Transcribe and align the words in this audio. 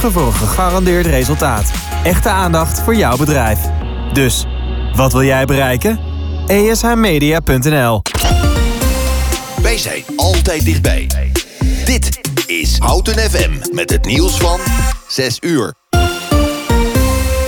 zorgen 0.00 0.20
voor 0.20 0.26
een 0.26 0.48
gegarandeerd 0.48 1.06
resultaat. 1.06 1.70
Echte 2.04 2.28
aandacht 2.28 2.80
voor 2.80 2.94
jouw 2.94 3.16
bedrijf. 3.16 3.58
Dus, 4.12 4.44
wat 4.94 5.12
wil 5.12 5.22
jij 5.22 5.44
bereiken? 5.44 5.98
ESHmedia.nl 6.46 8.02
Wij 9.62 9.78
zijn 9.78 10.02
altijd 10.16 10.64
dichtbij. 10.64 11.08
Dit 11.84 12.20
is 12.46 12.78
Houten 12.78 13.30
FM 13.30 13.50
met 13.72 13.90
het 13.90 14.04
nieuws 14.04 14.36
van 14.36 14.60
6 15.08 15.36
uur. 15.40 15.74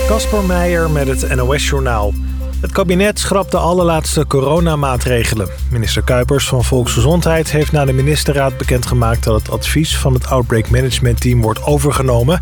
Kasper 0.07 0.43
Meijer 0.43 0.89
met 0.89 1.07
het 1.07 1.35
NOS-journaal. 1.35 2.13
Het 2.61 2.71
kabinet 2.71 3.19
schrapt 3.19 3.51
de 3.51 3.57
allerlaatste 3.57 4.27
coronamaatregelen. 4.27 5.49
Minister 5.69 6.03
Kuipers 6.03 6.47
van 6.47 6.63
Volksgezondheid 6.63 7.51
heeft 7.51 7.71
na 7.71 7.85
de 7.85 7.93
ministerraad 7.93 8.57
bekendgemaakt... 8.57 9.23
dat 9.23 9.39
het 9.41 9.51
advies 9.51 9.97
van 9.97 10.13
het 10.13 10.27
Outbreak 10.27 10.69
Management 10.69 11.21
Team 11.21 11.41
wordt 11.41 11.63
overgenomen. 11.63 12.41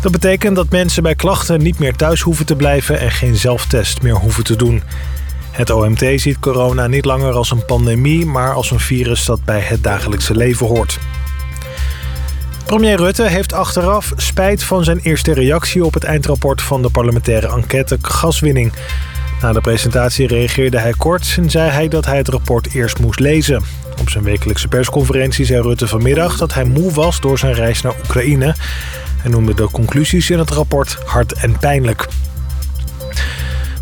Dat 0.00 0.12
betekent 0.12 0.56
dat 0.56 0.70
mensen 0.70 1.02
bij 1.02 1.14
klachten 1.14 1.62
niet 1.62 1.78
meer 1.78 1.96
thuis 1.96 2.20
hoeven 2.20 2.46
te 2.46 2.56
blijven... 2.56 3.00
en 3.00 3.10
geen 3.10 3.36
zelftest 3.36 4.02
meer 4.02 4.14
hoeven 4.14 4.44
te 4.44 4.56
doen. 4.56 4.82
Het 5.50 5.70
OMT 5.70 6.04
ziet 6.16 6.38
corona 6.38 6.86
niet 6.86 7.04
langer 7.04 7.32
als 7.32 7.50
een 7.50 7.64
pandemie... 7.64 8.26
maar 8.26 8.54
als 8.54 8.70
een 8.70 8.80
virus 8.80 9.24
dat 9.24 9.44
bij 9.44 9.60
het 9.60 9.82
dagelijkse 9.82 10.36
leven 10.36 10.66
hoort. 10.66 10.98
Premier 12.64 12.96
Rutte 12.96 13.28
heeft 13.28 13.52
achteraf 13.52 14.12
spijt 14.16 14.62
van 14.62 14.84
zijn 14.84 14.98
eerste 14.98 15.34
reactie 15.34 15.84
op 15.84 15.94
het 15.94 16.04
eindrapport 16.04 16.62
van 16.62 16.82
de 16.82 16.90
parlementaire 16.90 17.48
enquête 17.48 17.98
gaswinning. 18.00 18.72
Na 19.40 19.52
de 19.52 19.60
presentatie 19.60 20.26
reageerde 20.26 20.78
hij 20.78 20.92
kort 20.92 21.34
en 21.36 21.50
zei 21.50 21.70
hij 21.70 21.88
dat 21.88 22.06
hij 22.06 22.16
het 22.16 22.28
rapport 22.28 22.72
eerst 22.72 22.98
moest 22.98 23.20
lezen. 23.20 23.62
Op 24.00 24.10
zijn 24.10 24.24
wekelijkse 24.24 24.68
persconferentie 24.68 25.44
zei 25.44 25.62
Rutte 25.62 25.86
vanmiddag 25.86 26.36
dat 26.36 26.54
hij 26.54 26.64
moe 26.64 26.92
was 26.92 27.20
door 27.20 27.38
zijn 27.38 27.54
reis 27.54 27.82
naar 27.82 27.94
Oekraïne. 27.98 28.54
Hij 29.16 29.30
noemde 29.30 29.54
de 29.54 29.68
conclusies 29.70 30.30
in 30.30 30.38
het 30.38 30.50
rapport 30.50 30.98
hard 31.04 31.32
en 31.32 31.58
pijnlijk. 31.58 32.06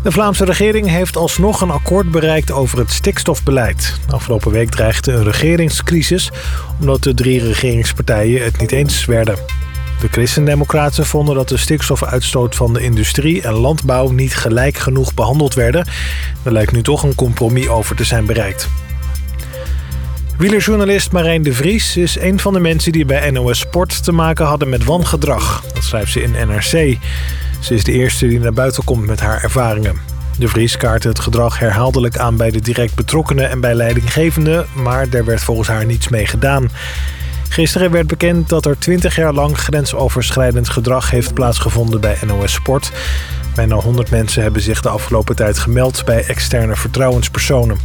De 0.03 0.11
Vlaamse 0.11 0.45
regering 0.45 0.89
heeft 0.89 1.17
alsnog 1.17 1.61
een 1.61 1.69
akkoord 1.69 2.11
bereikt 2.11 2.51
over 2.51 2.77
het 2.77 2.91
stikstofbeleid. 2.91 3.99
Afgelopen 4.09 4.51
week 4.51 4.69
dreigde 4.69 5.11
een 5.11 5.23
regeringscrisis... 5.23 6.31
omdat 6.79 7.03
de 7.03 7.13
drie 7.13 7.39
regeringspartijen 7.39 8.43
het 8.43 8.59
niet 8.59 8.71
eens 8.71 9.05
werden. 9.05 9.37
De 10.03 10.09
christendemocraten 10.11 11.05
vonden 11.05 11.35
dat 11.35 11.49
de 11.49 11.57
stikstofuitstoot 11.57 12.55
van 12.55 12.73
de 12.73 12.81
industrie 12.81 13.41
en 13.41 13.53
landbouw... 13.53 14.09
niet 14.09 14.35
gelijk 14.35 14.77
genoeg 14.77 15.13
behandeld 15.13 15.53
werden. 15.53 15.87
Er 16.43 16.51
lijkt 16.51 16.71
nu 16.71 16.81
toch 16.81 17.03
een 17.03 17.15
compromis 17.15 17.67
over 17.67 17.95
te 17.95 18.03
zijn 18.03 18.25
bereikt. 18.25 18.69
Wielerjournalist 20.37 21.11
Marijn 21.11 21.43
de 21.43 21.53
Vries 21.53 21.97
is 21.97 22.19
een 22.19 22.39
van 22.39 22.53
de 22.53 22.59
mensen 22.59 22.91
die 22.91 23.05
bij 23.05 23.31
NOS 23.31 23.59
Sport 23.59 24.03
te 24.03 24.11
maken 24.11 24.45
hadden 24.45 24.69
met 24.69 24.83
wangedrag. 24.83 25.63
Dat 25.73 25.83
schrijft 25.83 26.11
ze 26.11 26.21
in 26.21 26.31
NRC. 26.47 26.97
Ze 27.59 27.73
is 27.73 27.83
de 27.83 27.91
eerste 27.91 28.27
die 28.27 28.39
naar 28.39 28.53
buiten 28.53 28.83
komt 28.83 29.05
met 29.05 29.19
haar 29.19 29.43
ervaringen. 29.43 29.95
De 30.37 30.47
Vries 30.47 30.77
kaartte 30.77 31.07
het 31.07 31.19
gedrag 31.19 31.59
herhaaldelijk 31.59 32.17
aan 32.17 32.37
bij 32.37 32.51
de 32.51 32.61
direct 32.61 32.95
betrokkenen 32.95 33.49
en 33.49 33.59
bij 33.59 33.73
leidinggevenden, 33.73 34.65
maar 34.75 35.09
daar 35.09 35.25
werd 35.25 35.41
volgens 35.41 35.67
haar 35.67 35.85
niets 35.85 36.07
mee 36.07 36.25
gedaan. 36.25 36.69
Gisteren 37.53 37.91
werd 37.91 38.07
bekend 38.07 38.49
dat 38.49 38.65
er 38.65 38.79
20 38.79 39.15
jaar 39.15 39.33
lang 39.33 39.57
grensoverschrijdend 39.57 40.69
gedrag 40.69 41.09
heeft 41.09 41.33
plaatsgevonden 41.33 42.01
bij 42.01 42.17
NOS 42.25 42.53
Sport. 42.53 42.91
Bijna 43.55 43.75
100 43.75 44.09
mensen 44.09 44.41
hebben 44.41 44.61
zich 44.61 44.81
de 44.81 44.89
afgelopen 44.89 45.35
tijd 45.35 45.59
gemeld 45.59 46.05
bij 46.05 46.25
externe 46.25 46.75
vertrouwenspersonen. 46.75 47.77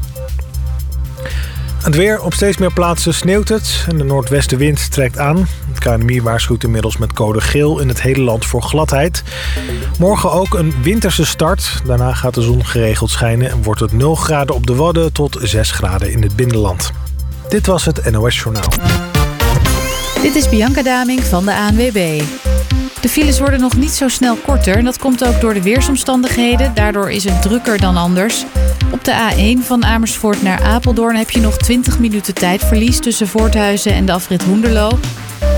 Het 1.82 1.94
weer. 1.96 2.22
Op 2.22 2.34
steeds 2.34 2.56
meer 2.56 2.72
plaatsen 2.72 3.14
sneeuwt 3.14 3.48
het 3.48 3.84
en 3.88 3.98
de 3.98 4.04
noordwestenwind 4.04 4.90
trekt 4.92 5.18
aan. 5.18 5.48
Het 5.68 5.78
KNMI 5.78 6.22
waarschuwt 6.22 6.64
inmiddels 6.64 6.96
met 6.96 7.12
code 7.12 7.40
geel 7.40 7.78
in 7.78 7.88
het 7.88 8.02
hele 8.02 8.22
land 8.22 8.44
voor 8.46 8.62
gladheid. 8.62 9.22
Morgen 9.98 10.32
ook 10.32 10.54
een 10.54 10.74
winterse 10.82 11.26
start. 11.26 11.82
Daarna 11.86 12.14
gaat 12.14 12.34
de 12.34 12.42
zon 12.42 12.66
geregeld 12.66 13.10
schijnen 13.10 13.50
en 13.50 13.62
wordt 13.62 13.80
het 13.80 13.92
0 13.92 14.14
graden 14.14 14.54
op 14.54 14.66
de 14.66 14.74
Wadden 14.74 15.12
tot 15.12 15.38
6 15.42 15.70
graden 15.70 16.12
in 16.12 16.22
het 16.22 16.36
binnenland. 16.36 16.92
Dit 17.48 17.66
was 17.66 17.84
het 17.84 18.10
NOS 18.10 18.36
Journaal. 18.36 19.07
Dit 20.22 20.34
is 20.34 20.48
Bianca 20.48 20.82
Daming 20.82 21.24
van 21.24 21.44
de 21.44 21.54
ANWB. 21.54 22.22
De 23.00 23.08
files 23.08 23.38
worden 23.38 23.60
nog 23.60 23.76
niet 23.76 23.90
zo 23.90 24.08
snel 24.08 24.36
korter. 24.36 24.76
En 24.76 24.84
dat 24.84 24.98
komt 24.98 25.24
ook 25.24 25.40
door 25.40 25.54
de 25.54 25.62
weersomstandigheden. 25.62 26.74
Daardoor 26.74 27.10
is 27.10 27.24
het 27.24 27.42
drukker 27.42 27.80
dan 27.80 27.96
anders. 27.96 28.44
Op 28.92 29.04
de 29.04 29.12
A1 29.12 29.66
van 29.66 29.84
Amersfoort 29.84 30.42
naar 30.42 30.62
Apeldoorn 30.62 31.16
heb 31.16 31.30
je 31.30 31.40
nog 31.40 31.56
20 31.56 31.98
minuten 31.98 32.34
tijdverlies 32.34 32.98
tussen 32.98 33.28
Voorthuizen 33.28 33.92
en 33.92 34.06
de 34.06 34.12
afrit 34.12 34.42
Hoenderloo. 34.42 34.98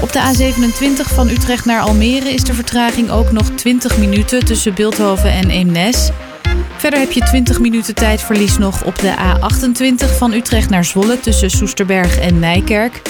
Op 0.03 0.12
de 0.12 0.19
A27 0.19 1.15
van 1.15 1.28
Utrecht 1.28 1.65
naar 1.65 1.81
Almere 1.81 2.32
is 2.32 2.44
de 2.44 2.54
vertraging 2.54 3.10
ook 3.10 3.32
nog 3.32 3.50
20 3.50 3.99
minuten 3.99 4.44
tussen 4.44 4.75
Beeldhoven 4.75 5.32
en 5.32 5.50
Eemnes. 5.50 6.10
Verder 6.76 6.99
heb 6.99 7.12
je 7.12 7.20
20 7.20 7.60
minuten 7.60 7.94
tijdverlies 7.94 8.59
nog 8.59 8.84
op 8.84 8.99
de 8.99 9.15
A28 9.15 10.16
van 10.16 10.32
Utrecht 10.32 10.70
naar 10.70 10.84
Zwolle 10.84 11.20
tussen 11.20 11.50
Soesterberg 11.50 12.19
en 12.19 12.38
Nijkerk. 12.38 13.03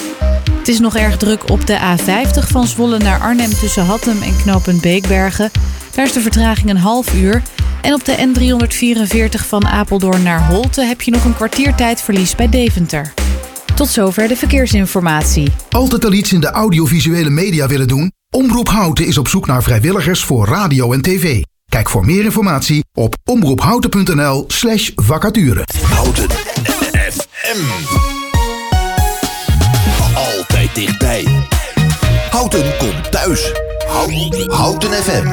Het 0.60 0.69
is 0.69 0.78
nog 0.78 0.97
erg 0.97 1.16
druk 1.16 1.50
op 1.50 1.66
de 1.66 1.78
A50 1.78 2.47
van 2.48 2.66
Zwolle 2.66 2.98
naar 2.98 3.21
Arnhem 3.21 3.50
tussen 3.50 3.84
Hattem 3.84 4.22
en 4.22 4.37
knooppunt 4.37 4.81
Beekbergen. 4.81 5.50
Daar 5.94 6.04
is 6.04 6.12
de 6.12 6.21
vertraging 6.21 6.71
een 6.71 6.76
half 6.76 7.15
uur. 7.15 7.43
En 7.82 7.94
op 7.94 8.04
de 8.04 8.16
N344 8.16 9.47
van 9.47 9.66
Apeldoorn 9.66 10.22
naar 10.22 10.47
Holte 10.47 10.82
heb 10.82 11.03
je 11.03 11.10
nog 11.10 11.25
een 11.25 11.34
kwartier 11.34 11.75
tijdverlies 11.75 12.34
bij 12.34 12.48
Deventer. 12.48 13.12
Tot 13.75 13.88
zover 13.88 14.28
de 14.28 14.37
verkeersinformatie. 14.37 15.53
Altijd 15.71 16.04
al 16.04 16.12
iets 16.12 16.32
in 16.32 16.41
de 16.41 16.50
audiovisuele 16.50 17.31
media 17.31 17.66
willen 17.66 17.88
doen? 17.88 18.12
Omroep 18.31 18.69
Houten 18.69 19.06
is 19.06 19.19
op 19.19 19.28
zoek 19.28 19.47
naar 19.47 19.62
vrijwilligers 19.62 20.25
voor 20.25 20.47
radio 20.47 20.92
en 20.92 21.03
tv. 21.03 21.42
Kijk 21.69 21.91
voor 21.91 22.04
meer 22.04 22.25
informatie 22.25 22.84
op 22.94 23.16
omroephouten.nl 23.25 24.44
slash 24.48 24.91
vacature. 24.94 25.65
Houten 25.82 26.31
FM. 27.10 28.09
Altijd 30.71 30.89
dichtbij. 30.89 31.47
Houten 32.31 32.77
komt 32.79 33.11
thuis. 33.11 33.53
Houten, 33.89 34.51
Houten 34.51 34.93
FM. 34.93 35.27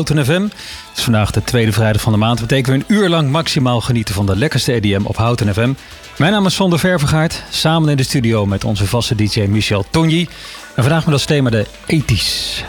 Houten 0.00 0.24
FM. 0.24 0.42
Het 0.42 0.96
is 0.98 1.02
vandaag 1.02 1.30
de 1.30 1.44
tweede 1.44 1.72
vrijdag 1.72 2.02
van 2.02 2.12
de 2.12 2.18
maand. 2.18 2.40
Betekent 2.40 2.66
we 2.66 2.72
een 2.72 3.00
uur 3.00 3.08
lang 3.08 3.30
maximaal 3.30 3.80
genieten 3.80 4.14
van 4.14 4.26
de 4.26 4.36
lekkerste 4.36 4.72
EDM 4.72 5.04
op 5.04 5.16
Houten 5.16 5.54
FM. 5.54 5.72
Mijn 6.16 6.32
naam 6.32 6.46
is 6.46 6.54
Sander 6.54 6.78
Ververgaard. 6.78 7.42
Samen 7.50 7.88
in 7.88 7.96
de 7.96 8.02
studio 8.02 8.46
met 8.46 8.64
onze 8.64 8.86
vaste 8.86 9.14
DJ 9.14 9.40
Michel 9.40 9.84
Tonji. 9.90 10.28
En 10.74 10.82
vandaag 10.82 11.04
met 11.04 11.14
als 11.14 11.24
thema 11.24 11.50
de 11.50 11.66
ethisch. 11.86 12.64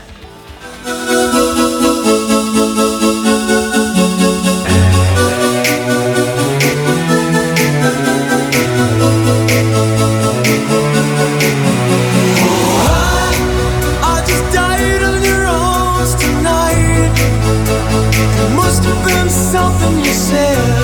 myself 20.11 20.80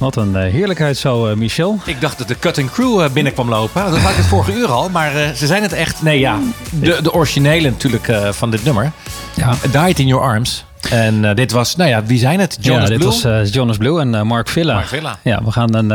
Wat 0.00 0.16
een 0.16 0.30
uh, 0.30 0.42
heerlijkheid 0.42 0.96
zo, 0.96 1.28
uh, 1.28 1.36
Michel. 1.36 1.78
Ik 1.84 2.00
dacht 2.00 2.18
dat 2.18 2.28
de 2.28 2.38
cutting 2.38 2.70
crew 2.70 3.00
uh, 3.00 3.08
binnenkwam 3.08 3.48
lopen. 3.48 3.90
Dat 3.90 3.98
had 3.98 4.10
ik 4.10 4.16
het 4.16 4.26
vorige 4.26 4.52
uur 4.52 4.68
al. 4.68 4.88
Maar 4.88 5.12
ze 5.34 5.46
zijn 5.46 5.62
het 5.62 5.72
echt. 5.72 6.02
Nee, 6.02 6.18
ja. 6.18 6.38
De, 6.70 6.98
de 7.02 7.12
originele 7.12 7.70
natuurlijk 7.70 8.12
van 8.30 8.50
dit 8.50 8.64
nummer. 8.64 8.92
Ja. 9.34 9.54
Died 9.86 9.98
in 9.98 10.06
Your 10.06 10.24
Arms. 10.24 10.64
En 10.90 11.34
dit 11.34 11.52
was, 11.52 11.76
nou 11.76 11.90
ja, 11.90 12.04
wie 12.04 12.18
zijn 12.18 12.40
het? 12.40 12.58
Jonas 12.60 12.82
ja, 12.82 12.88
dit 12.88 12.98
Blue? 12.98 13.40
was 13.40 13.52
Jonas 13.52 13.76
Blue 13.76 14.00
en 14.00 14.26
Mark 14.26 14.48
Villa. 14.48 14.74
Mark 14.74 14.86
Villa. 14.86 15.18
Ja, 15.22 15.44
we 15.44 15.52
gaan 15.52 15.74
een, 15.74 15.90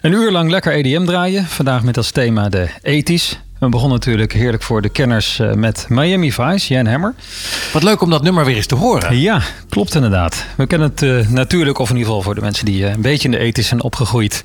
een 0.00 0.12
uur 0.12 0.30
lang 0.30 0.50
lekker 0.50 0.72
EDM 0.72 1.04
draaien. 1.04 1.46
Vandaag 1.46 1.82
met 1.82 1.96
als 1.96 2.10
thema 2.10 2.48
de 2.48 2.68
ethisch. 2.82 3.38
We 3.60 3.68
begonnen 3.68 3.98
natuurlijk 3.98 4.32
heerlijk 4.32 4.62
voor 4.62 4.82
de 4.82 4.88
kenners 4.88 5.38
uh, 5.38 5.52
met 5.52 5.86
Miami 5.88 6.32
Vice, 6.32 6.74
Jan 6.74 6.86
Hammer. 6.86 7.14
Wat 7.72 7.82
leuk 7.82 8.00
om 8.00 8.10
dat 8.10 8.22
nummer 8.22 8.44
weer 8.44 8.56
eens 8.56 8.66
te 8.66 8.74
horen. 8.74 9.18
Ja, 9.18 9.42
klopt 9.68 9.94
inderdaad. 9.94 10.44
We 10.56 10.66
kennen 10.66 10.88
het 10.88 11.02
uh, 11.02 11.28
natuurlijk, 11.28 11.78
of 11.78 11.90
in 11.90 11.96
ieder 11.96 12.08
geval 12.08 12.24
voor 12.24 12.34
de 12.34 12.40
mensen 12.40 12.64
die 12.64 12.82
uh, 12.82 12.90
een 12.90 13.00
beetje 13.00 13.24
in 13.24 13.30
de 13.30 13.38
ethisch 13.38 13.66
zijn 13.66 13.82
opgegroeid, 13.82 14.44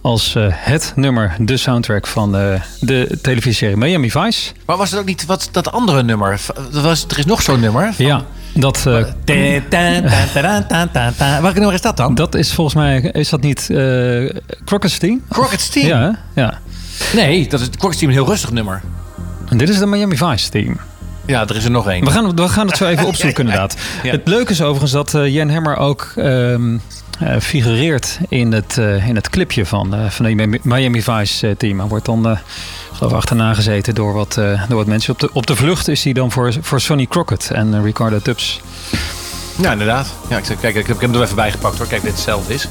als 0.00 0.36
het 0.50 0.92
nummer, 0.96 1.36
de 1.38 1.56
soundtrack 1.56 2.06
van 2.06 2.32
de 2.80 3.18
televisieserie 3.22 3.76
Miami 3.76 4.10
Vice. 4.10 4.52
Maar 4.64 4.76
was 4.76 4.90
het 4.90 5.00
ook 5.00 5.06
niet 5.06 5.26
wat, 5.26 5.48
dat 5.52 5.72
andere 5.72 6.02
nummer? 6.02 6.40
Was, 6.70 7.06
er 7.08 7.18
is 7.18 7.24
nog 7.24 7.42
zo'n 7.42 7.60
nummer. 7.60 7.94
Van... 7.94 8.04
Ja, 8.04 8.24
dat. 8.54 8.82
Welk 11.42 11.54
nummer 11.54 11.72
is 11.72 11.80
dat 11.80 11.96
dan? 11.96 12.14
Dat 12.14 12.34
is 12.34 12.52
volgens 12.52 12.76
mij, 12.76 13.00
is 13.00 13.28
dat 13.28 13.40
niet 13.40 13.66
Crockett's 14.64 14.98
Team? 14.98 15.22
Crockett's 15.28 15.68
Team? 15.68 15.86
Ja, 15.86 16.18
ja. 16.34 16.60
Nee, 17.14 17.48
dat 17.48 17.60
is 17.60 17.66
het 17.66 17.76
Crockett's 17.76 17.98
Team 17.98 18.10
een 18.10 18.18
heel 18.18 18.26
rustig 18.26 18.50
nummer. 18.50 18.82
En 19.48 19.56
dit 19.56 19.68
is 19.68 19.78
de 19.78 19.86
Miami 19.86 20.16
Vice 20.16 20.50
team. 20.50 20.76
Ja, 21.26 21.46
er 21.48 21.56
is 21.56 21.64
er 21.64 21.70
nog 21.70 21.88
één. 21.88 22.04
We 22.04 22.10
gaan, 22.10 22.34
we 22.34 22.48
gaan 22.48 22.66
het 22.66 22.76
zo 22.76 22.86
even 22.86 23.06
opzoeken 23.12 23.44
inderdaad. 23.44 23.76
Ja. 24.02 24.10
Het 24.10 24.28
leuke 24.28 24.52
is 24.52 24.62
overigens 24.62 24.92
dat 24.92 25.14
uh, 25.14 25.34
Jan 25.34 25.50
Hammer 25.50 25.76
ook 25.76 26.12
um, 26.16 26.80
uh, 27.22 27.36
figureert 27.40 28.18
in 28.28 28.52
het, 28.52 28.76
uh, 28.78 29.08
in 29.08 29.14
het 29.14 29.30
clipje 29.30 29.66
van, 29.66 29.94
van 30.08 30.24
de 30.24 30.60
Miami 30.62 31.02
Vice 31.02 31.54
team. 31.58 31.78
Hij 31.78 31.88
wordt 31.88 32.04
dan 32.04 32.38
geloof 32.92 33.12
achterna 33.12 33.54
gezeten 33.54 33.94
door 33.94 34.12
wat, 34.12 34.34
door 34.68 34.76
wat 34.76 34.86
mensen. 34.86 35.12
Op 35.12 35.18
de, 35.18 35.30
op 35.32 35.46
de 35.46 35.56
vlucht 35.56 35.88
is 35.88 36.04
hij 36.04 36.12
dan 36.12 36.32
voor, 36.32 36.54
voor 36.60 36.80
Sonny 36.80 37.06
Crockett 37.06 37.50
en 37.50 37.82
Ricardo 37.82 38.18
Tubbs. 38.18 38.60
Ja, 39.60 39.72
inderdaad. 39.72 40.14
Ja, 40.28 40.36
ik, 40.36 40.44
kijk, 40.60 40.74
ik 40.74 40.86
heb 40.86 41.00
hem 41.00 41.14
er 41.14 41.22
even 41.22 41.36
bijgepakt 41.36 41.78
hoor. 41.78 41.86
Kijk, 41.86 42.02
dit 42.02 42.12
hetzelfde 42.12 42.54
is. 42.54 42.68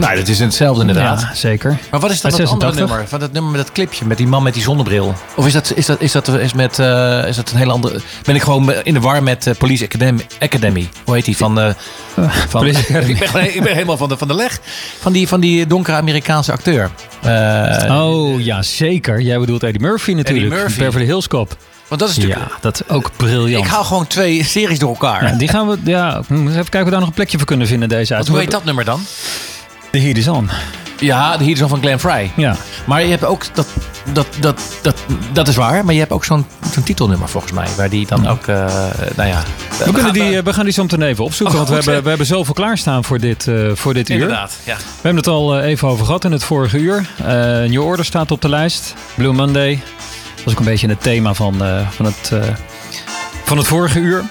Nou, 0.00 0.16
dat 0.16 0.28
is 0.28 0.38
hetzelfde 0.38 0.80
inderdaad. 0.80 1.20
Ja, 1.20 1.34
zeker. 1.34 1.78
Maar 1.90 2.00
wat 2.00 2.10
is 2.10 2.20
dat, 2.20 2.36
dat 2.36 2.48
andere 2.48 2.74
nummer? 2.74 3.08
Van 3.08 3.20
dat 3.20 3.32
nummer 3.32 3.50
met 3.52 3.60
dat 3.60 3.72
clipje, 3.72 4.04
met 4.06 4.16
die 4.16 4.26
man 4.26 4.42
met 4.42 4.54
die 4.54 4.62
zonnebril? 4.62 5.14
Of 5.34 5.46
is 5.46 5.52
dat, 5.52 5.72
is 5.74 5.86
dat, 5.86 6.00
is 6.00 6.12
dat, 6.12 6.28
is 6.28 6.52
met, 6.52 6.78
uh, 6.78 7.28
is 7.28 7.36
dat 7.36 7.50
een 7.50 7.56
hele 7.56 7.72
andere... 7.72 8.00
Ben 8.24 8.34
ik 8.34 8.42
gewoon 8.42 8.72
in 8.72 8.94
de 8.94 9.00
war 9.00 9.22
met 9.22 9.46
uh, 9.46 9.54
Police 9.54 9.84
Academy, 9.84 10.26
Academy? 10.40 10.88
Hoe 11.04 11.14
heet 11.14 11.24
die? 11.24 11.36
Van, 11.36 11.58
uh, 11.58 11.70
van, 12.48 12.66
ik, 12.66 12.86
ben, 13.32 13.54
ik 13.54 13.62
ben 13.62 13.74
helemaal 13.74 13.96
van 13.96 14.08
de, 14.08 14.16
van 14.16 14.28
de 14.28 14.34
leg. 14.34 14.60
Van 15.00 15.12
die, 15.12 15.28
van 15.28 15.40
die 15.40 15.66
donkere 15.66 15.96
Amerikaanse 15.96 16.52
acteur. 16.52 16.90
oh, 17.90 18.40
ja, 18.40 18.62
zeker. 18.62 19.20
Jij 19.20 19.38
bedoelt 19.38 19.62
Eddie 19.62 19.80
Murphy 19.80 20.12
natuurlijk. 20.12 20.44
Eddie 20.44 20.58
Murphy. 20.58 20.78
Beverly 20.78 21.06
Hills 21.06 21.28
Cop. 21.28 21.56
Want 21.88 22.00
dat 22.00 22.10
is 22.10 22.16
natuurlijk... 22.16 22.50
Ja, 22.50 22.56
dat 22.60 22.74
is 22.80 22.94
ook 22.94 23.10
briljant. 23.16 23.64
Ik 23.64 23.70
haal 23.70 23.84
gewoon 23.84 24.06
twee 24.06 24.44
series 24.44 24.78
door 24.78 24.88
elkaar. 24.88 25.24
Ja, 25.24 25.38
die 25.38 25.48
gaan 25.48 25.68
we... 25.68 25.76
Ja, 25.84 26.18
even 26.18 26.52
kijken 26.54 26.78
of 26.78 26.84
we 26.84 26.90
daar 26.90 27.00
nog 27.00 27.08
een 27.08 27.14
plekje 27.14 27.36
voor 27.36 27.46
kunnen 27.46 27.66
vinden 27.66 27.88
deze 27.88 28.14
uit. 28.14 28.28
Hoe 28.28 28.38
heet 28.38 28.50
dat 28.50 28.64
nummer 28.64 28.84
dan? 28.84 29.00
Heat 30.00 30.16
is 30.16 30.28
On. 30.28 30.50
Ja, 31.00 31.36
The 31.36 31.44
Heat 31.44 31.56
is 31.56 31.62
On 31.62 31.68
van 31.68 31.80
Glenn 31.80 31.98
Fry. 31.98 32.30
Ja. 32.36 32.56
Maar 32.86 33.02
je 33.02 33.08
hebt 33.08 33.24
ook, 33.24 33.54
dat, 33.54 33.66
dat, 34.12 34.26
dat, 34.40 34.60
dat, 34.82 34.96
dat 35.32 35.48
is 35.48 35.56
waar, 35.56 35.84
maar 35.84 35.94
je 35.94 36.00
hebt 36.00 36.12
ook 36.12 36.24
zo'n 36.24 36.46
zo'n 36.72 36.82
titelnummer 36.82 37.28
volgens 37.28 37.52
mij. 37.52 37.66
Waar 37.76 37.90
die 37.90 38.06
dan 38.06 38.26
ook, 38.26 38.46
uh, 38.46 38.56
nou 39.16 39.28
ja. 39.28 39.42
We, 39.84 39.92
we, 39.92 40.00
gaan, 40.00 40.12
die, 40.12 40.42
we 40.42 40.52
gaan 40.52 40.64
die 40.64 40.72
zo 40.72 40.82
meteen 40.82 41.02
even 41.02 41.24
opzoeken, 41.24 41.58
oh, 41.58 41.68
want 41.68 41.84
we 41.84 41.84
hebben, 41.84 42.02
we 42.02 42.08
hebben 42.08 42.26
zoveel 42.26 42.54
klaarstaan 42.54 43.04
voor 43.04 43.18
dit, 43.18 43.46
uh, 43.46 43.70
voor 43.74 43.94
dit 43.94 44.08
uur. 44.08 44.20
Inderdaad, 44.20 44.56
ja. 44.64 44.76
We 44.76 44.82
hebben 44.92 45.16
het 45.16 45.26
al 45.26 45.60
even 45.60 45.88
over 45.88 46.04
gehad 46.04 46.24
in 46.24 46.32
het 46.32 46.44
vorige 46.44 46.78
uur. 46.78 47.08
New 47.68 47.84
Order 47.84 48.04
staat 48.04 48.30
op 48.30 48.42
de 48.42 48.48
lijst. 48.48 48.94
Blue 49.14 49.32
Monday. 49.32 49.82
Dat 50.34 50.44
was 50.44 50.52
ook 50.52 50.58
een 50.58 50.64
beetje 50.64 50.88
het 50.88 51.02
thema 51.02 51.34
van, 51.34 51.54
van, 51.90 52.06
het, 52.06 52.32
van 53.44 53.56
het 53.56 53.66
vorige 53.66 53.98
uur. 53.98 54.24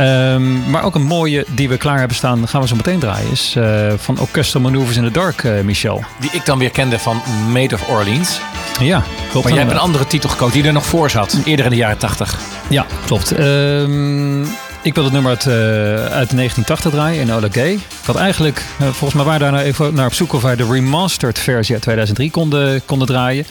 Um, 0.00 0.70
maar 0.70 0.82
ook 0.82 0.94
een 0.94 1.02
mooie 1.02 1.44
die 1.54 1.68
we 1.68 1.76
klaar 1.76 1.98
hebben 1.98 2.16
staan, 2.16 2.48
gaan 2.48 2.60
we 2.60 2.68
zo 2.68 2.76
meteen 2.76 2.98
draaien, 2.98 3.30
is 3.30 3.54
uh, 3.58 3.92
van 3.96 4.20
Orchestral 4.20 4.62
Maneuvers 4.62 4.96
in 4.96 5.04
the 5.04 5.10
Dark, 5.10 5.42
uh, 5.42 5.60
Michel. 5.60 6.04
Die 6.20 6.30
ik 6.32 6.46
dan 6.46 6.58
weer 6.58 6.70
kende 6.70 6.98
van 6.98 7.22
Made 7.52 7.74
of 7.74 7.88
Orleans. 7.88 8.40
Ja, 8.80 9.02
klopt. 9.30 9.44
Maar 9.44 9.54
jij 9.54 9.62
hebt 9.62 9.74
een 9.74 9.82
andere 9.82 10.06
titel 10.06 10.28
gekozen 10.28 10.54
die 10.54 10.66
er 10.66 10.72
nog 10.72 10.86
voor 10.86 11.10
zat. 11.10 11.38
Eerder 11.44 11.64
in 11.64 11.70
de 11.70 11.76
jaren 11.76 11.98
80. 11.98 12.38
Ja, 12.68 12.86
klopt. 13.06 13.32
Ehm, 13.32 14.44
ik 14.82 14.94
wil 14.94 15.04
het 15.04 15.12
nummer 15.12 15.30
uit, 15.30 15.46
eh, 15.46 15.54
uit 16.04 16.32
1980 16.32 16.90
draaien 16.90 17.20
in 17.20 17.32
Ola 17.32 17.48
Gay. 17.50 17.72
Ik 17.72 17.80
had 18.04 18.16
eigenlijk, 18.16 18.62
eh, 18.78 18.86
volgens 18.86 19.14
mij 19.14 19.24
waren 19.24 19.40
daar 19.40 19.52
nou 19.52 19.64
even 19.64 19.94
naar 19.94 20.06
op 20.06 20.14
zoek 20.14 20.32
of 20.32 20.42
wij 20.42 20.56
de 20.56 20.66
remastered 20.70 21.38
versie 21.38 21.74
uit 21.74 21.82
2003 21.82 22.30
konden, 22.30 22.84
konden 22.84 23.06
draaien. 23.06 23.46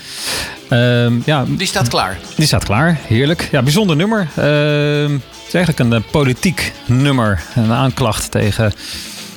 Ehm, 0.69 1.13
ja, 1.25 1.45
Die 1.48 1.67
staat 1.67 1.88
klaar. 1.88 2.17
die 2.36 2.45
staat 2.45 2.63
klaar. 2.63 2.98
Heerlijk. 3.07 3.48
Ja, 3.51 3.62
bijzonder 3.62 3.95
nummer. 3.95 4.27
Ehm, 4.36 5.12
het 5.13 5.48
is 5.48 5.53
eigenlijk 5.53 5.79
een 5.79 5.93
eh, 5.93 6.12
politiek 6.12 6.71
nummer. 6.86 7.41
Een 7.55 7.71
aanklacht 7.71 8.31
tegen 8.31 8.74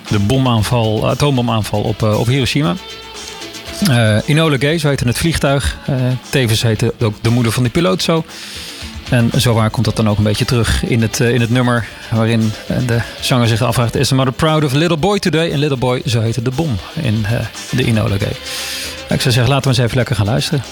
de 0.09 0.19
bomaanval, 0.19 1.09
atoombomaanval 1.09 1.81
op, 1.81 2.03
op 2.03 2.27
Hiroshima. 2.27 2.75
Inola 4.27 4.57
Gay, 4.59 4.79
zo 4.79 4.89
heette 4.89 5.07
het 5.07 5.19
vliegtuig. 5.19 5.77
Tevens 6.29 6.63
heette 6.63 6.95
ook 7.01 7.15
de 7.21 7.31
moeder 7.31 7.53
van 7.53 7.63
die 7.63 7.73
piloot 7.73 8.03
zo. 8.03 8.25
En 9.13 9.31
zowaar 9.37 9.71
komt 9.71 9.85
dat 9.85 9.97
dan 9.97 10.09
ook 10.09 10.19
een 10.19 10.25
beetje 10.25 10.45
terug 10.45 10.85
in 10.85 11.03
het, 11.03 11.21
eh, 11.21 11.35
in 11.35 11.41
het 11.41 11.51
nummer. 11.51 11.89
Waarin 12.11 12.53
eh, 12.67 12.77
de 12.87 13.01
zanger 13.21 13.49
zich 13.49 13.63
afvraagt: 13.63 13.95
Is 13.95 14.13
mother 14.13 14.33
proud 14.33 14.65
of 14.65 14.73
little 14.73 14.97
boy 14.97 15.19
today? 15.19 15.53
En 15.53 15.59
little 15.59 15.77
boy, 15.77 16.03
zo 16.07 16.21
heette 16.21 16.43
de 16.43 16.51
bom 16.51 16.77
in 17.03 17.25
eh, 17.25 17.47
de 17.71 17.85
Inola 17.85 18.17
Gay. 18.19 18.37
Ik 19.09 19.21
zou 19.21 19.35
zeggen, 19.35 19.49
laten 19.49 19.63
we 19.63 19.69
eens 19.69 19.79
even 19.79 19.97
lekker 19.97 20.17
gaan 20.17 20.27
luisteren. 20.27 20.63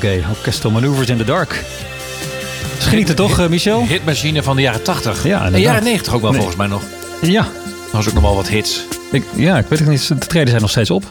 Gay. 0.00 0.24
Orchestral 0.30 0.72
Maneuvers 0.72 1.08
in 1.08 1.16
the 1.16 1.24
Dark. 1.24 1.64
Genieten 2.78 3.14
toch, 3.16 3.38
eh, 3.38 3.46
Michel? 3.48 3.86
Hitmachine 3.86 4.42
van 4.42 4.56
de 4.56 4.62
jaren 4.62 4.82
80. 4.82 5.24
Ja, 5.24 5.30
en 5.38 5.44
inderdaad. 5.44 5.60
jaren 5.60 5.82
90 5.84 6.14
ook 6.14 6.20
wel 6.20 6.30
Nee. 6.30 6.38
volgens 6.40 6.58
mij 6.58 6.66
nog. 6.68 6.82
Ja. 7.22 7.40
Er 7.42 7.96
was 7.96 8.08
ook 8.08 8.14
nog 8.14 8.22
wel 8.22 8.34
wat 8.34 8.48
hits. 8.48 8.84
Ik, 9.12 9.24
ja, 9.34 9.58
ik 9.58 9.66
weet 9.68 9.78
het 9.78 9.88
niet. 9.88 10.08
De 10.08 10.18
treden 10.18 10.48
zijn 10.48 10.60
nog 10.60 10.70
steeds 10.70 10.90
op. 10.90 11.04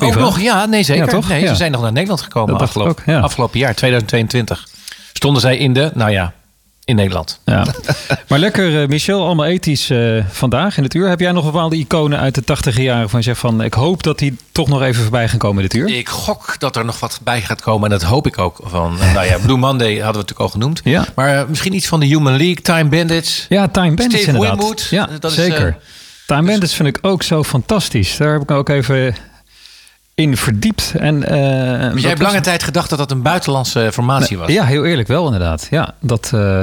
Ook 0.00 0.14
nog, 0.14 0.40
ja, 0.40 0.66
nee 0.66 0.82
zeker. 0.82 1.04
Ja, 1.04 1.10
toch? 1.10 1.28
Nee, 1.28 1.42
Ja. 1.42 1.48
Ze 1.48 1.54
zijn 1.54 1.72
nog 1.72 1.82
naar 1.82 1.92
Nederland 1.92 2.20
gekomen 2.20 2.54
ook, 2.76 2.98
ja. 3.06 3.20
afgelopen 3.20 3.58
jaar, 3.58 3.74
2022. 3.74 4.68
Stonden 5.12 5.42
zij 5.42 5.56
in 5.56 5.72
de, 5.72 5.90
nou 5.94 6.10
ja, 6.10 6.32
in 6.90 6.96
Nederland. 6.96 7.40
Ja. 7.44 7.66
maar 8.28 8.38
lekker, 8.38 8.82
eh, 8.82 8.88
Michel. 8.88 9.24
Allemaal 9.24 9.46
ethisch 9.46 9.90
eh, 9.90 10.24
vandaag 10.30 10.76
in 10.76 10.82
het 10.82 10.94
uur. 10.94 11.08
Heb 11.08 11.20
jij 11.20 11.32
nog 11.32 11.44
bepaalde 11.44 11.76
iconen 11.76 12.18
uit 12.18 12.34
de 12.34 12.44
80 12.44 12.76
jaren 12.80 13.08
van 13.10 13.18
je 13.18 13.24
zegt 13.24 13.38
van... 13.40 13.62
ik 13.62 13.74
hoop 13.74 14.02
dat 14.02 14.18
die 14.18 14.36
toch 14.52 14.68
nog 14.68 14.82
even 14.82 15.02
voorbij 15.02 15.28
gaan 15.28 15.38
komen 15.38 15.62
dit 15.62 15.74
uur? 15.74 15.88
Ik 15.88 16.08
gok 16.08 16.54
dat 16.58 16.76
er 16.76 16.84
nog 16.84 17.00
wat 17.00 17.20
bij 17.22 17.40
gaat 17.40 17.60
komen 17.60 17.90
en 17.92 17.98
dat 17.98 18.08
hoop 18.08 18.26
ik 18.26 18.38
ook. 18.38 18.58
Van, 18.62 18.96
nou 19.14 19.26
ja, 19.26 19.38
Blue 19.38 19.56
Monday 19.56 19.88
hadden 19.92 20.00
we 20.12 20.18
natuurlijk 20.18 20.40
al 20.40 20.48
genoemd. 20.48 20.80
Ja. 20.84 21.06
Maar 21.14 21.38
eh, 21.40 21.46
misschien 21.48 21.74
iets 21.74 21.86
van 21.86 22.00
de 22.00 22.06
Human 22.06 22.36
League, 22.36 22.54
Time 22.62 22.88
Bandits. 22.88 23.46
Ja, 23.48 23.68
Time 23.68 23.94
Bandits 23.94 24.14
Steve 24.22 24.26
inderdaad. 24.30 24.56
Winwood, 24.58 24.86
ja, 24.90 25.08
dat 25.20 25.30
is, 25.30 25.36
zeker. 25.36 25.66
eh, 25.66 25.74
Time 26.26 26.42
Bandits 26.50 26.74
vind 26.74 26.88
ik 26.88 26.98
ook 27.02 27.22
zo 27.22 27.44
fantastisch. 27.44 28.16
Daar 28.16 28.32
heb 28.32 28.42
ik 28.42 28.50
ook 28.50 28.68
even 28.68 29.14
in 30.20 30.36
verdiept. 30.36 30.92
En, 30.98 31.24
eh, 31.24 31.38
Maar 31.40 31.90
dat 31.90 32.00
jij 32.00 32.08
hebt 32.08 32.22
was- 32.22 32.30
lange 32.30 32.40
tijd 32.42 32.62
gedacht 32.62 32.88
dat 32.90 32.98
dat 32.98 33.10
een 33.10 33.22
buitenlandse 33.22 33.90
formatie 33.92 34.38
was. 34.38 34.52
Ja, 34.52 34.64
heel 34.64 34.84
eerlijk 34.84 35.08
wel 35.08 35.24
inderdaad. 35.24 35.66
Ja, 35.70 35.94
dat, 36.00 36.30
eh, 36.34 36.60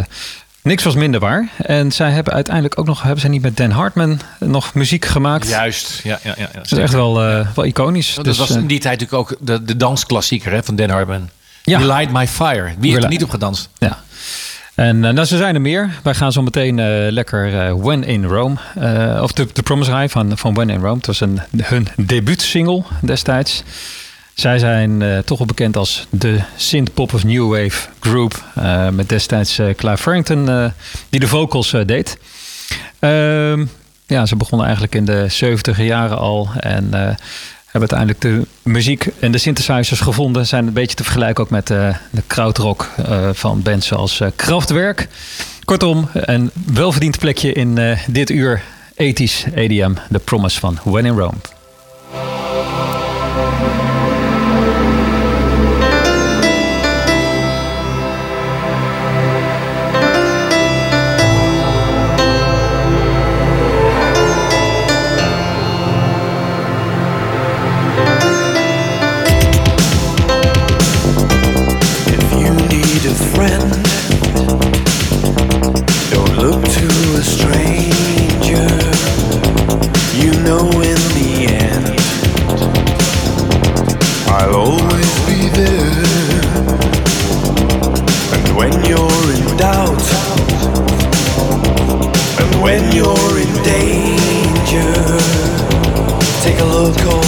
niks 0.61 0.83
was 0.83 0.95
minder 0.95 1.19
waar. 1.19 1.47
En 1.57 1.91
zij 1.91 2.11
hebben 2.11 2.33
uiteindelijk 2.33 2.79
ook 2.79 2.85
nog... 2.85 3.01
hebben 3.01 3.21
zij 3.21 3.29
niet 3.29 3.41
met 3.41 3.57
Dan 3.57 3.71
Hartman 3.71 4.19
nog 4.39 4.73
muziek 4.73 5.05
gemaakt? 5.05 5.47
Juist, 5.47 5.99
ja, 6.03 6.19
ja, 6.23 6.33
ja. 6.37 6.49
ja 6.53 6.59
Dat 6.59 6.71
is 6.71 6.77
echt 6.77 6.93
wel, 6.93 7.23
eh, 7.23 7.47
wel 7.55 7.65
iconisch. 7.65 8.13
Dat 8.15 8.25
Dus, 8.25 8.37
was 8.37 8.49
eh, 8.49 8.55
in 8.55 8.67
die 8.67 8.79
tijd 8.79 8.99
natuurlijk 8.99 9.29
ook 9.31 9.37
de, 9.47 9.63
de 9.63 9.77
dansklassieker 9.77 10.51
hè, 10.51 10.63
van 10.63 10.75
Dan 10.75 10.89
Hartman. 10.89 11.29
Ja. 11.63 11.79
Light 11.79 12.11
My 12.11 12.27
Fire. 12.27 12.71
Wie 12.79 12.91
heeft 12.91 13.03
er 13.03 13.09
niet 13.09 13.23
op 13.23 13.29
gedanst? 13.29 13.69
Ja. 13.77 13.97
En 14.77 14.99
nou, 14.99 15.23
ze 15.23 15.37
zijn 15.37 15.55
er 15.55 15.61
meer. 15.61 15.89
Wij 16.03 16.13
gaan 16.13 16.31
zo 16.31 16.41
meteen 16.41 16.77
uh, 16.77 17.11
lekker 17.11 17.53
uh, 17.53 17.73
When 17.83 18.03
in 18.03 18.25
Rome. 18.25 18.55
Of 19.21 19.31
de, 19.31 19.47
de 19.53 19.61
Promise 19.61 19.97
High 19.97 20.11
van, 20.11 20.37
van 20.37 20.53
When 20.53 20.69
in 20.69 20.79
Rome. 20.79 20.95
Het 20.95 21.05
was 21.05 21.19
een, 21.19 21.39
hun 21.61 21.87
debuutsingle 21.95 22.83
destijds. 23.01 23.63
Zij 24.33 24.59
zijn 24.59 25.23
toch 25.25 25.37
wel 25.37 25.47
bekend 25.47 25.77
als 25.77 26.07
de 26.09 26.39
synth-pop 26.55 27.13
of 27.13 27.23
new 27.23 27.49
wave 27.49 27.87
group. 27.99 28.43
met 28.91 29.09
destijds 29.09 29.59
Clive 29.75 29.97
Farrington 29.97 30.71
die 31.09 31.19
de 31.19 31.27
vocals 31.27 31.75
deed. 31.85 32.17
Ehm, 32.99 33.65
ja, 34.05 34.25
ze 34.25 34.35
begonnen 34.35 34.65
eigenlijk 34.67 34.95
in 34.95 35.05
de 35.05 35.25
70 35.27 35.81
jaren 35.81 36.17
al. 36.17 36.49
En 36.59 37.17
hebben 37.79 37.97
uiteindelijk 37.97 38.53
de 38.63 38.69
muziek 38.71 39.07
en 39.19 39.31
de 39.31 39.37
synthesizers 39.37 39.99
gevonden. 39.99 40.47
Zijn 40.47 40.67
een 40.67 40.73
beetje 40.73 40.95
te 40.95 41.03
vergelijken 41.03 41.43
ook 41.43 41.49
met 41.49 41.69
uh, 41.69 41.95
de 42.11 42.23
krautrock 42.27 42.89
uh, 42.99 43.29
van 43.33 43.61
bands 43.61 43.87
zoals 43.87 44.19
uh, 44.19 44.27
Kraftwerk. 44.35 45.07
Kortom, 45.65 46.09
een 46.13 46.51
welverdiend 46.73 47.19
plekje 47.19 47.53
in 47.53 47.97
dit 48.07 48.29
uur 48.29 48.61
ethisch 48.95 49.45
EDM. 49.53 49.93
The 50.11 50.19
Promise 50.19 50.59
van 50.59 50.79
When 50.83 51.05
in 51.05 51.17
Rome. 51.17 51.56
Cold. 96.95 97.26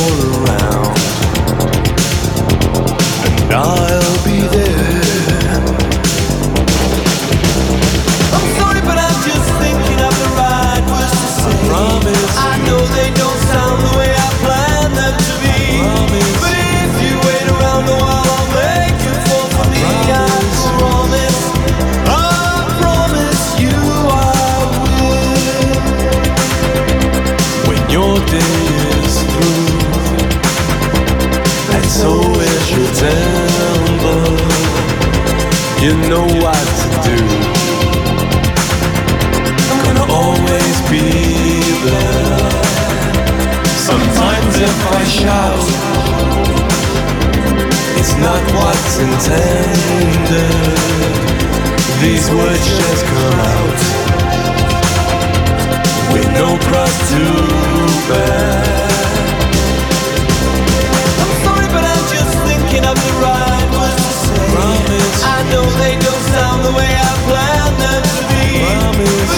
shout. 45.09 45.65
It's 47.99 48.13
not 48.21 48.41
what's 48.53 48.95
intended. 48.99 50.53
These 51.99 52.29
words 52.29 52.65
just 52.79 53.03
come 53.13 53.39
out 53.53 53.79
with 56.13 56.27
no 56.37 56.47
pride 56.67 56.99
to 57.11 57.23
bear. 58.07 58.63
I'm 61.21 61.33
sorry, 61.43 61.67
but 61.73 61.83
I'm 61.83 62.05
just 62.13 62.33
thinking 62.47 62.85
of 62.85 62.95
the 62.95 63.13
right 63.25 63.67
words 63.73 63.99
to 64.05 64.13
say. 64.29 64.45
Promise. 64.53 65.19
I 65.25 65.39
know 65.51 65.65
they 65.81 65.95
don't 66.05 66.25
sound 66.33 66.59
the 66.65 66.73
way 66.79 66.91
I 67.09 67.11
planned 67.27 67.77
them 67.83 68.03
to 68.15 68.21
be. 68.31 68.45
Promise. 68.61 69.28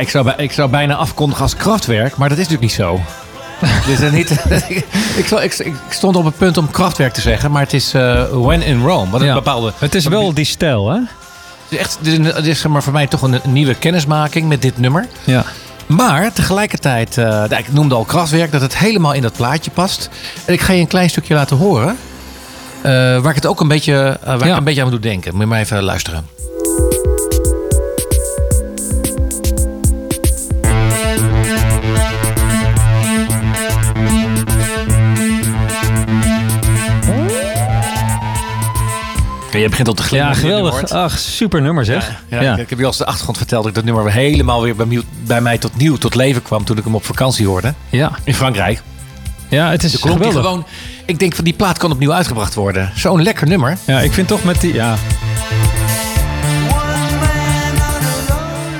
Ik 0.00 0.08
zou, 0.08 0.30
ik 0.36 0.52
zou 0.52 0.70
bijna 0.70 0.94
afkondigen 0.94 1.42
als 1.42 1.56
krachtwerk, 1.56 2.16
maar 2.16 2.28
dat 2.28 2.38
is 2.38 2.48
natuurlijk 2.48 2.78
niet 2.78 2.86
zo. 2.86 3.00
dus 3.98 4.10
niet, 4.10 4.30
ik, 5.16 5.30
ik, 5.30 5.58
ik, 5.58 5.74
stond 5.90 6.16
op 6.16 6.24
het 6.24 6.38
punt 6.38 6.56
om 6.56 6.70
krachtwerk 6.70 7.12
te 7.12 7.20
zeggen, 7.20 7.50
maar 7.50 7.62
het 7.62 7.72
is 7.72 7.94
uh, 7.94 8.24
When 8.30 8.62
in 8.62 8.82
Rome. 8.82 9.10
Wat 9.10 9.20
een 9.20 9.34
bepaalde, 9.34 9.72
het 9.78 9.94
is 9.94 10.06
wel 10.06 10.34
die 10.34 10.44
stijl, 10.44 10.90
hè? 10.90 10.98
Het 10.98 11.08
is, 11.68 11.78
echt, 11.78 11.98
het 12.34 12.46
is, 12.46 12.66
maar 12.66 12.82
voor 12.82 12.92
mij 12.92 13.06
toch 13.06 13.22
een, 13.22 13.40
nieuwe 13.44 13.74
kennismaking 13.74 14.48
met 14.48 14.62
dit 14.62 14.78
nummer. 14.78 15.06
Ja. 15.24 15.44
Maar 15.86 16.32
tegelijkertijd, 16.32 17.16
uh, 17.16 17.44
ik 17.58 17.72
noemde 17.72 17.94
al 17.94 18.04
krachtwerk, 18.04 18.52
dat 18.52 18.60
het 18.60 18.78
helemaal 18.78 19.12
in 19.12 19.22
dat 19.22 19.32
plaatje 19.32 19.70
past. 19.70 20.08
En 20.44 20.52
ik 20.52 20.60
ga 20.60 20.72
je 20.72 20.80
een 20.80 20.86
klein 20.86 21.10
stukje 21.10 21.34
laten 21.34 21.56
horen. 21.56 21.96
Uh, 22.78 22.82
waar 22.92 23.28
ik 23.28 23.34
het 23.34 23.46
ook 23.46 23.60
een 23.60 23.68
beetje, 23.68 24.18
waar 24.24 24.46
ik 24.46 24.56
een 24.56 24.64
beetje 24.64 24.82
aan 24.82 24.90
moet 24.90 25.02
denken. 25.02 25.32
Moet 25.32 25.40
je 25.40 25.46
maar 25.46 25.60
even 25.60 25.82
luisteren. 25.82 26.39
Je 39.60 39.68
begint 39.68 39.88
al 39.88 39.94
te 39.94 40.02
glimmen. 40.02 40.28
Ja, 40.28 40.34
geweldig. 40.34 40.90
Ach, 40.90 41.18
super 41.18 41.62
nummer 41.62 41.84
zeg. 41.84 42.22
Ja, 42.28 42.56
Ik, 42.56 42.70
heb 42.70 42.78
je 42.78 42.86
als 42.86 42.96
de 42.96 43.04
achtergrond 43.06 43.36
verteld 43.36 43.60
dat 43.62 43.70
ik 43.70 43.84
dat 43.84 43.94
nummer 43.94 44.12
helemaal 44.12 44.62
weer 44.62 44.76
bij, 44.76 45.02
bij 45.26 45.40
mij 45.40 45.58
tot 45.58 45.76
nieuw 45.76 45.96
tot 45.96 46.14
leven 46.14 46.42
kwam 46.42 46.64
toen 46.64 46.76
ik 46.78 46.84
hem 46.84 46.94
op 46.94 47.04
vakantie 47.04 47.46
hoorde. 47.46 47.74
Ja. 47.88 48.10
In 48.24 48.34
Frankrijk. 48.34 48.82
Ja, 49.48 49.70
het 49.70 49.82
is 49.82 49.94
geweldig. 49.94 50.32
gewoon. 50.32 50.66
Ik 51.06 51.18
denk 51.18 51.34
van 51.34 51.44
die 51.44 51.52
plaat 51.52 51.78
kan 51.78 51.92
opnieuw 51.92 52.12
uitgebracht 52.12 52.54
worden. 52.54 52.90
Zo'n 52.94 53.22
lekker 53.22 53.48
nummer. 53.48 53.78
Ja, 53.84 54.00
ik 54.00 54.12
vind 54.12 54.28
toch 54.28 54.44
met 54.44 54.60
die. 54.60 54.74
Ja, 54.74 54.96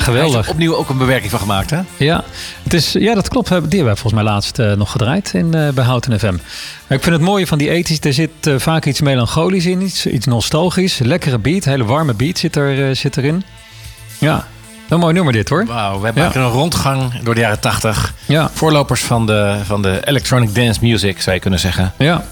Geweldig. 0.02 0.48
opnieuw 0.48 0.76
ook 0.76 0.88
een 0.88 0.98
bewerking 0.98 1.30
van 1.30 1.40
gemaakt, 1.40 1.70
hè? 1.70 1.80
Ja, 1.96 2.24
het 2.62 2.74
is, 2.74 2.92
ja 2.92 3.14
dat 3.14 3.28
klopt. 3.28 3.48
Die 3.48 3.58
hebben 3.58 3.84
we 3.84 4.00
volgens 4.00 4.12
mij 4.12 4.22
laatst 4.22 4.58
uh, 4.58 4.72
nog 4.72 4.90
gedraaid 4.90 5.30
in 5.34 5.56
uh, 5.56 5.68
bij 5.68 5.84
Houten 5.84 6.18
FM. 6.18 6.34
Ik 6.88 7.02
vind 7.02 7.04
het 7.04 7.20
mooie 7.20 7.46
van 7.46 7.58
die 7.58 7.70
ethisch, 7.70 8.00
er 8.00 8.12
zit 8.12 8.46
uh, 8.48 8.58
vaak 8.58 8.86
iets 8.86 9.00
melancholisch 9.00 9.66
in, 9.66 9.80
iets, 9.80 10.06
iets 10.06 10.26
nostalgisch. 10.26 10.98
Lekkere 10.98 11.38
beat, 11.38 11.64
hele 11.64 11.84
warme 11.84 12.14
beat 12.14 12.38
zit, 12.38 12.56
er, 12.56 12.96
zit 12.96 13.16
erin. 13.16 13.44
Ja, 14.18 14.46
Een 14.90 14.98
mooi 14.98 15.14
nummer 15.14 15.32
dit 15.32 15.48
hoor. 15.48 15.66
Wauw, 15.66 16.00
we 16.00 16.12
maken 16.14 16.40
een 16.40 16.48
rondgang 16.48 17.20
door 17.22 17.34
de 17.34 17.40
jaren 17.40 17.60
80. 17.60 18.14
Ja. 18.26 18.50
Voorlopers 18.52 19.02
van 19.02 19.26
de, 19.26 19.56
van 19.64 19.82
de 19.82 20.00
electronic 20.04 20.54
dance 20.54 20.80
music, 20.82 21.20
zou 21.20 21.34
je 21.34 21.40
kunnen 21.40 21.60
zeggen. 21.60 21.92
Ja. 21.96 22.24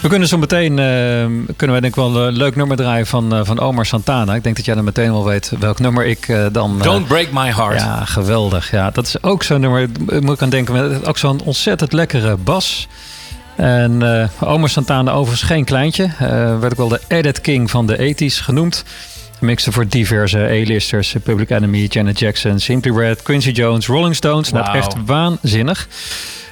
We 0.00 0.08
kunnen 0.08 0.28
zo 0.28 0.38
meteen, 0.38 0.70
uh, 0.70 1.54
kunnen 1.56 1.76
we 1.76 1.82
denk 1.82 1.84
ik 1.84 1.94
wel 1.94 2.16
een 2.16 2.32
leuk 2.32 2.56
nummer 2.56 2.76
draaien 2.76 3.06
van, 3.06 3.34
uh, 3.34 3.40
van 3.44 3.60
Omar 3.60 3.86
Santana. 3.86 4.34
Ik 4.34 4.42
denk 4.42 4.56
dat 4.56 4.64
jij 4.64 4.74
dan 4.74 4.84
meteen 4.84 5.12
wel 5.12 5.24
weet 5.24 5.52
welk 5.58 5.78
nummer 5.78 6.06
ik 6.06 6.28
uh, 6.28 6.46
dan... 6.52 6.78
Don't 6.82 7.06
Break 7.06 7.30
My 7.32 7.52
Heart. 7.52 7.80
Ja, 7.80 8.04
geweldig. 8.04 8.70
Ja, 8.70 8.90
dat 8.90 9.06
is 9.06 9.22
ook 9.22 9.42
zo'n 9.42 9.60
nummer, 9.60 9.88
moet 10.20 10.34
ik 10.34 10.42
aan 10.42 10.50
denken, 10.50 10.74
met 10.74 11.06
ook 11.06 11.18
zo'n 11.18 11.40
ontzettend 11.44 11.92
lekkere 11.92 12.36
bas. 12.36 12.88
En 13.56 14.02
Omar 14.40 14.68
Santana 14.68 15.12
overigens 15.12 15.50
geen 15.50 15.64
kleintje. 15.64 16.10
werd 16.60 16.64
ook 16.64 16.76
wel 16.76 16.88
de 16.88 17.00
Edit 17.08 17.40
King 17.40 17.70
van 17.70 17.86
de 17.86 18.14
80s 18.14 18.42
genoemd. 18.42 18.84
Mixte 19.44 19.72
voor 19.72 19.88
diverse 19.88 20.38
A-listers, 20.38 21.16
Public 21.22 21.50
Enemy, 21.50 21.86
Janet 21.88 22.18
Jackson, 22.18 22.58
Simply 22.58 22.92
Red, 22.92 23.22
Quincy 23.22 23.50
Jones, 23.50 23.86
Rolling 23.86 24.14
Stones. 24.14 24.50
Wow. 24.50 24.64
Nou, 24.64 24.76
echt 24.76 24.94
waanzinnig. 25.06 25.88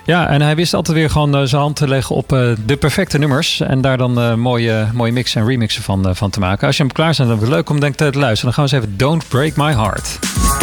Ja, 0.05 0.28
en 0.28 0.42
hij 0.42 0.57
wist 0.57 0.74
altijd 0.74 0.96
weer 0.96 1.11
gewoon 1.11 1.40
uh, 1.40 1.46
zijn 1.46 1.61
hand 1.61 1.76
te 1.76 1.88
leggen 1.88 2.16
op 2.16 2.33
uh, 2.33 2.50
de 2.66 2.76
perfecte 2.76 3.18
nummers. 3.18 3.61
En 3.61 3.81
daar 3.81 3.96
dan 3.96 4.18
uh, 4.18 4.35
mooie, 4.35 4.87
mooie 4.92 5.12
mixen 5.12 5.40
en 5.40 5.46
remixen 5.46 5.83
van, 5.83 6.16
van 6.16 6.31
te 6.31 6.40
maken. 6.40 6.66
Als 6.66 6.76
je 6.76 6.83
hem 6.83 6.92
klaar 6.92 7.14
bent, 7.16 7.28
dan 7.28 7.37
is 7.37 7.42
het 7.42 7.52
leuk 7.52 7.70
om 7.70 7.81
denk, 7.81 7.94
te 7.94 8.05
luisteren. 8.05 8.44
Dan 8.44 8.52
gaan 8.52 8.64
we 8.64 8.70
eens 8.74 8.85
even 8.85 8.96
Don't 8.96 9.28
Break 9.28 9.57
My 9.57 9.72
Heart. 9.72 10.62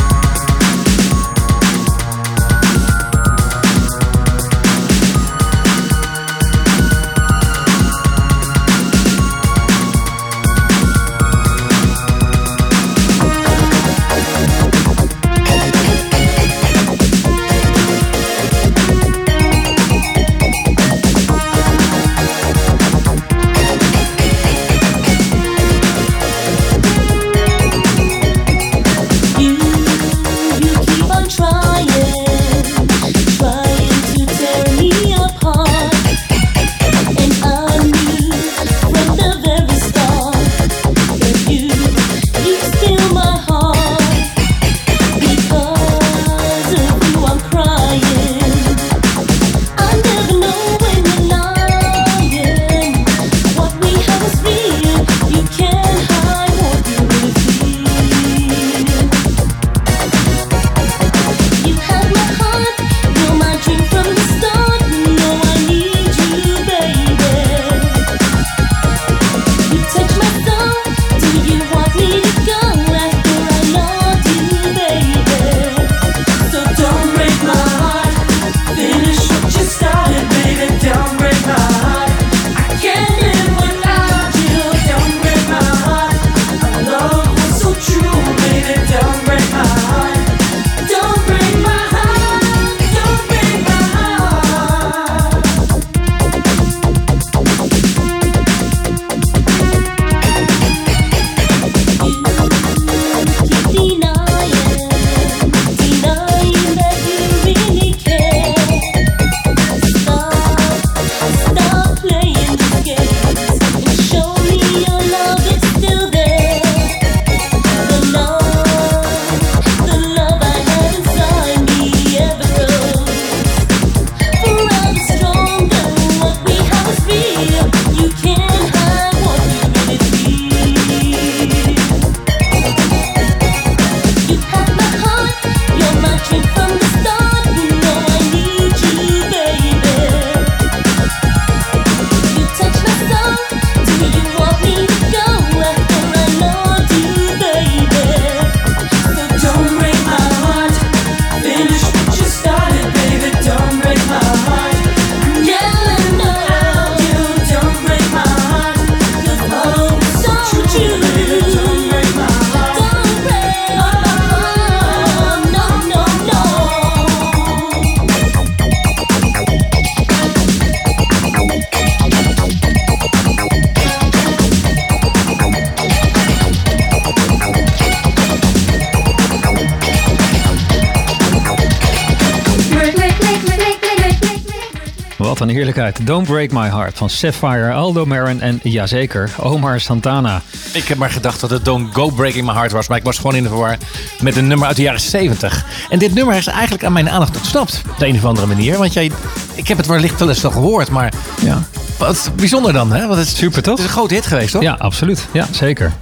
Heerlijkheid. 185.53 185.99
Don't 186.05 186.27
Break 186.27 186.51
My 186.51 186.69
Heart 186.69 186.97
van 186.97 187.09
Sapphire, 187.09 187.71
Aldo 187.71 188.05
Marin 188.05 188.41
en 188.41 188.59
jazeker, 188.63 189.31
Omar 189.37 189.79
Santana. 189.79 190.41
Ik 190.73 190.87
heb 190.87 190.97
maar 190.97 191.09
gedacht 191.09 191.39
dat 191.39 191.49
het 191.49 191.65
Don't 191.65 191.93
Go 191.93 192.09
Breaking 192.09 192.45
My 192.45 192.53
Heart 192.53 192.71
was, 192.71 192.87
maar 192.87 192.97
ik 192.97 193.03
was 193.03 193.17
gewoon 193.17 193.35
in 193.35 193.43
de 193.43 193.49
war 193.49 193.77
met 194.19 194.35
een 194.35 194.47
nummer 194.47 194.67
uit 194.67 194.75
de 194.75 194.81
jaren 194.81 194.99
70. 194.99 195.65
En 195.89 195.99
dit 195.99 196.13
nummer 196.13 196.35
is 196.35 196.47
eigenlijk 196.47 196.83
aan 196.83 196.93
mijn 196.93 197.09
aandacht 197.09 197.37
ontsnapt, 197.37 197.81
op 197.89 197.97
de 197.97 198.07
een 198.07 198.15
of 198.15 198.25
andere 198.25 198.47
manier. 198.47 198.77
Want 198.77 198.93
jij, 198.93 199.11
ik 199.55 199.67
heb 199.67 199.77
het 199.77 199.85
wellicht 199.85 200.19
wel 200.19 200.29
eens 200.29 200.41
wel 200.41 200.51
gehoord, 200.51 200.89
maar 200.89 201.13
ja. 201.41 201.63
wat 201.97 202.31
bijzonder 202.35 202.73
dan, 202.73 202.91
hè? 202.93 203.07
Want 203.07 203.19
het 203.19 203.27
is, 203.27 203.37
Super 203.37 203.61
toch? 203.61 203.71
Het 203.71 203.79
is 203.79 203.85
een 203.85 203.97
grote 203.97 204.13
hit 204.13 204.25
geweest, 204.25 204.51
toch? 204.51 204.61
Ja, 204.61 204.75
absoluut. 204.79 205.27
Ja, 205.31 205.47
zeker. 205.51 205.93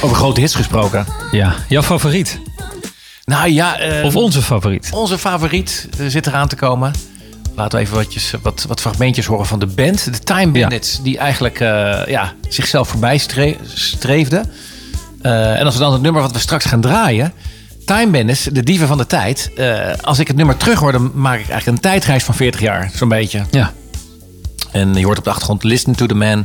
Over 0.00 0.16
grote 0.16 0.40
hits 0.40 0.54
gesproken. 0.54 1.06
Ja, 1.30 1.54
jouw 1.68 1.82
favoriet? 1.82 2.40
Nou 3.24 3.48
ja... 3.50 3.98
Uh, 3.98 4.04
of 4.04 4.16
onze 4.16 4.42
favoriet? 4.42 4.88
Onze 4.92 5.18
favoriet 5.18 5.88
uh, 6.00 6.06
zit 6.08 6.26
eraan 6.26 6.48
te 6.48 6.56
komen. 6.56 6.92
Laten 7.58 7.78
we 7.78 7.84
even 7.84 7.96
watjes, 7.96 8.32
wat, 8.42 8.64
wat 8.68 8.80
fragmentjes 8.80 9.26
horen 9.26 9.46
van 9.46 9.58
de 9.58 9.66
band. 9.66 10.04
De 10.04 10.18
Time 10.18 10.52
Bandits, 10.52 11.02
die 11.02 11.18
eigenlijk 11.18 11.60
uh, 11.60 12.00
ja, 12.06 12.34
zichzelf 12.48 12.88
voorbij 12.88 13.18
streefden. 13.74 14.50
Uh, 15.22 15.58
en 15.58 15.64
als 15.64 15.74
we 15.74 15.80
dan 15.80 15.92
het 15.92 16.02
nummer 16.02 16.22
wat 16.22 16.32
we 16.32 16.38
straks 16.38 16.64
gaan 16.64 16.80
draaien... 16.80 17.32
Time 17.84 18.10
Bandits, 18.10 18.44
de 18.44 18.62
dieven 18.62 18.86
van 18.88 18.98
de 18.98 19.06
tijd. 19.06 19.50
Uh, 19.56 19.78
als 20.00 20.18
ik 20.18 20.26
het 20.26 20.36
nummer 20.36 20.56
terug 20.56 20.78
hoor, 20.78 20.92
dan 20.92 21.10
maak 21.14 21.38
ik 21.38 21.48
eigenlijk 21.48 21.66
een 21.66 21.90
tijdreis 21.90 22.24
van 22.24 22.34
40 22.34 22.60
jaar. 22.60 22.90
Zo'n 22.94 23.08
beetje. 23.08 23.44
Ja. 23.50 23.72
En 24.72 24.94
je 24.94 25.04
hoort 25.04 25.18
op 25.18 25.24
de 25.24 25.30
achtergrond 25.30 25.62
Listen 25.62 25.94
to 25.94 26.06
the 26.06 26.14
Man... 26.14 26.44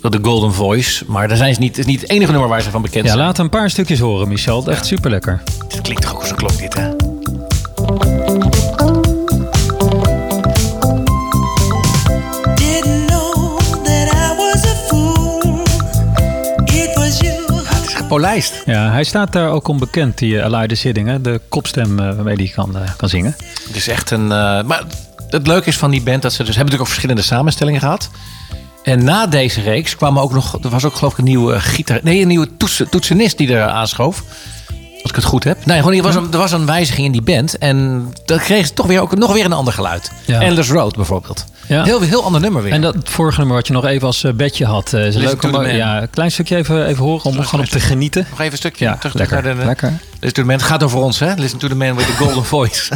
The 0.00 0.18
Golden 0.22 0.52
Voice. 0.52 1.04
Maar 1.06 1.28
daar 1.28 1.36
zijn 1.36 1.54
ze 1.54 1.60
niet, 1.60 1.78
is 1.78 1.86
niet 1.86 2.00
het 2.00 2.10
enige 2.10 2.30
nummer 2.30 2.48
waar 2.48 2.62
ze 2.62 2.70
van 2.70 2.82
bekend 2.82 3.06
zijn. 3.06 3.18
Ja, 3.18 3.24
laat 3.24 3.38
een 3.38 3.48
paar 3.48 3.70
stukjes 3.70 3.98
horen, 3.98 4.28
Michel. 4.28 4.66
Echt 4.66 4.86
super 4.86 5.10
lekker. 5.10 5.42
Het 5.68 5.80
klinkt 5.80 6.02
toch 6.02 6.14
ook 6.14 6.20
als 6.20 6.30
een 6.30 6.36
klok 6.36 6.58
dit, 6.58 6.74
hè? 6.74 6.88
Gepolijst. 18.10 18.62
Ja, 18.66 18.90
hij 18.90 19.04
staat 19.04 19.32
daar 19.32 19.50
ook 19.50 19.68
onbekend, 19.68 20.18
die 20.18 20.32
uh, 20.32 20.44
Elijah 20.44 20.76
Sidding. 20.76 21.20
De 21.20 21.40
kopstem 21.48 21.90
uh, 21.98 22.14
waarmee 22.14 22.36
hij 22.36 22.50
kan, 22.54 22.76
uh, 22.76 22.82
kan 22.96 23.08
zingen. 23.08 23.36
Het 23.66 23.76
is 23.76 23.88
echt 23.88 24.10
een... 24.10 24.26
maar 24.26 24.82
het 25.28 25.46
leuke 25.46 25.68
is 25.68 25.76
van 25.76 25.90
die 25.90 26.02
band 26.02 26.22
dat 26.22 26.32
ze 26.32 26.44
dus 26.44 26.56
hebben 26.56 26.64
natuurlijk 26.64 26.80
ook 26.80 26.86
verschillende 26.86 27.22
samenstellingen 27.22 27.80
gehad. 27.80 28.10
En 28.82 29.04
na 29.04 29.26
deze 29.26 29.60
reeks 29.60 29.96
kwam 29.96 30.18
ook 30.18 30.32
nog... 30.32 30.58
Er 30.62 30.68
was 30.68 30.84
ook 30.84 30.94
geloof 30.94 31.12
ik 31.12 31.18
een 31.18 31.24
nieuwe 31.24 31.60
gitaar... 31.60 32.00
Nee, 32.02 32.20
een 32.20 32.28
nieuwe 32.28 32.56
toets, 32.56 32.82
toetsenist 32.90 33.38
die 33.38 33.54
er 33.54 33.68
aanschoof. 33.68 34.22
Ik 35.10 35.16
het 35.16 35.24
goed 35.24 35.44
heb. 35.44 35.66
Nee, 35.66 35.78
gewoon, 35.78 35.94
er, 35.94 36.02
was 36.02 36.14
een, 36.14 36.32
er 36.32 36.38
was 36.38 36.52
een 36.52 36.66
wijziging 36.66 37.06
in 37.06 37.12
die 37.12 37.22
band. 37.22 37.58
En 37.58 38.08
dan 38.24 38.38
kreeg 38.38 38.66
ze 38.66 38.72
toch 38.72 38.86
weer 38.86 39.00
ook 39.00 39.16
nog 39.16 39.32
weer 39.32 39.44
een 39.44 39.52
ander 39.52 39.72
geluid. 39.72 40.10
Ja. 40.24 40.40
Endless 40.40 40.70
Road 40.70 40.96
bijvoorbeeld. 40.96 41.44
Ja. 41.66 41.84
Heel, 41.84 42.00
heel 42.00 42.24
ander 42.24 42.40
nummer 42.40 42.62
weer. 42.62 42.72
En 42.72 42.80
dat 42.80 42.96
vorige 43.04 43.38
nummer 43.38 43.56
wat 43.56 43.66
je 43.66 43.72
nog 43.72 43.84
even 43.84 44.06
als 44.06 44.26
bedje 44.34 44.64
had. 44.64 44.92
Uh, 44.92 45.06
is 45.06 45.14
leuk 45.14 45.42
om 45.42 45.66
ja, 45.66 46.02
een 46.02 46.10
klein 46.10 46.30
stukje 46.30 46.56
even, 46.56 46.86
even 46.86 47.04
horen 47.04 47.24
om 47.24 47.42
gewoon 47.42 47.64
op 47.64 47.70
te 47.70 47.80
genieten. 47.80 48.26
Nog 48.30 48.40
even 48.40 48.52
een 48.52 48.58
stukje. 48.58 48.84
Ja, 48.84 48.96
terug 48.96 49.14
lekker, 49.14 49.42
naar 49.42 49.56
de, 49.56 49.64
lekker. 49.64 49.92
Listen 50.20 50.32
to 50.32 50.42
the 50.42 50.46
Man. 50.46 50.56
Het 50.56 50.66
gaat 50.66 50.82
over 50.82 50.98
ons, 50.98 51.18
hè? 51.18 51.34
Listen 51.34 51.58
to 51.58 51.68
the 51.68 51.74
Man 51.74 51.96
with 51.96 52.06
the 52.06 52.16
golden 52.16 52.44
voice. 52.54 52.88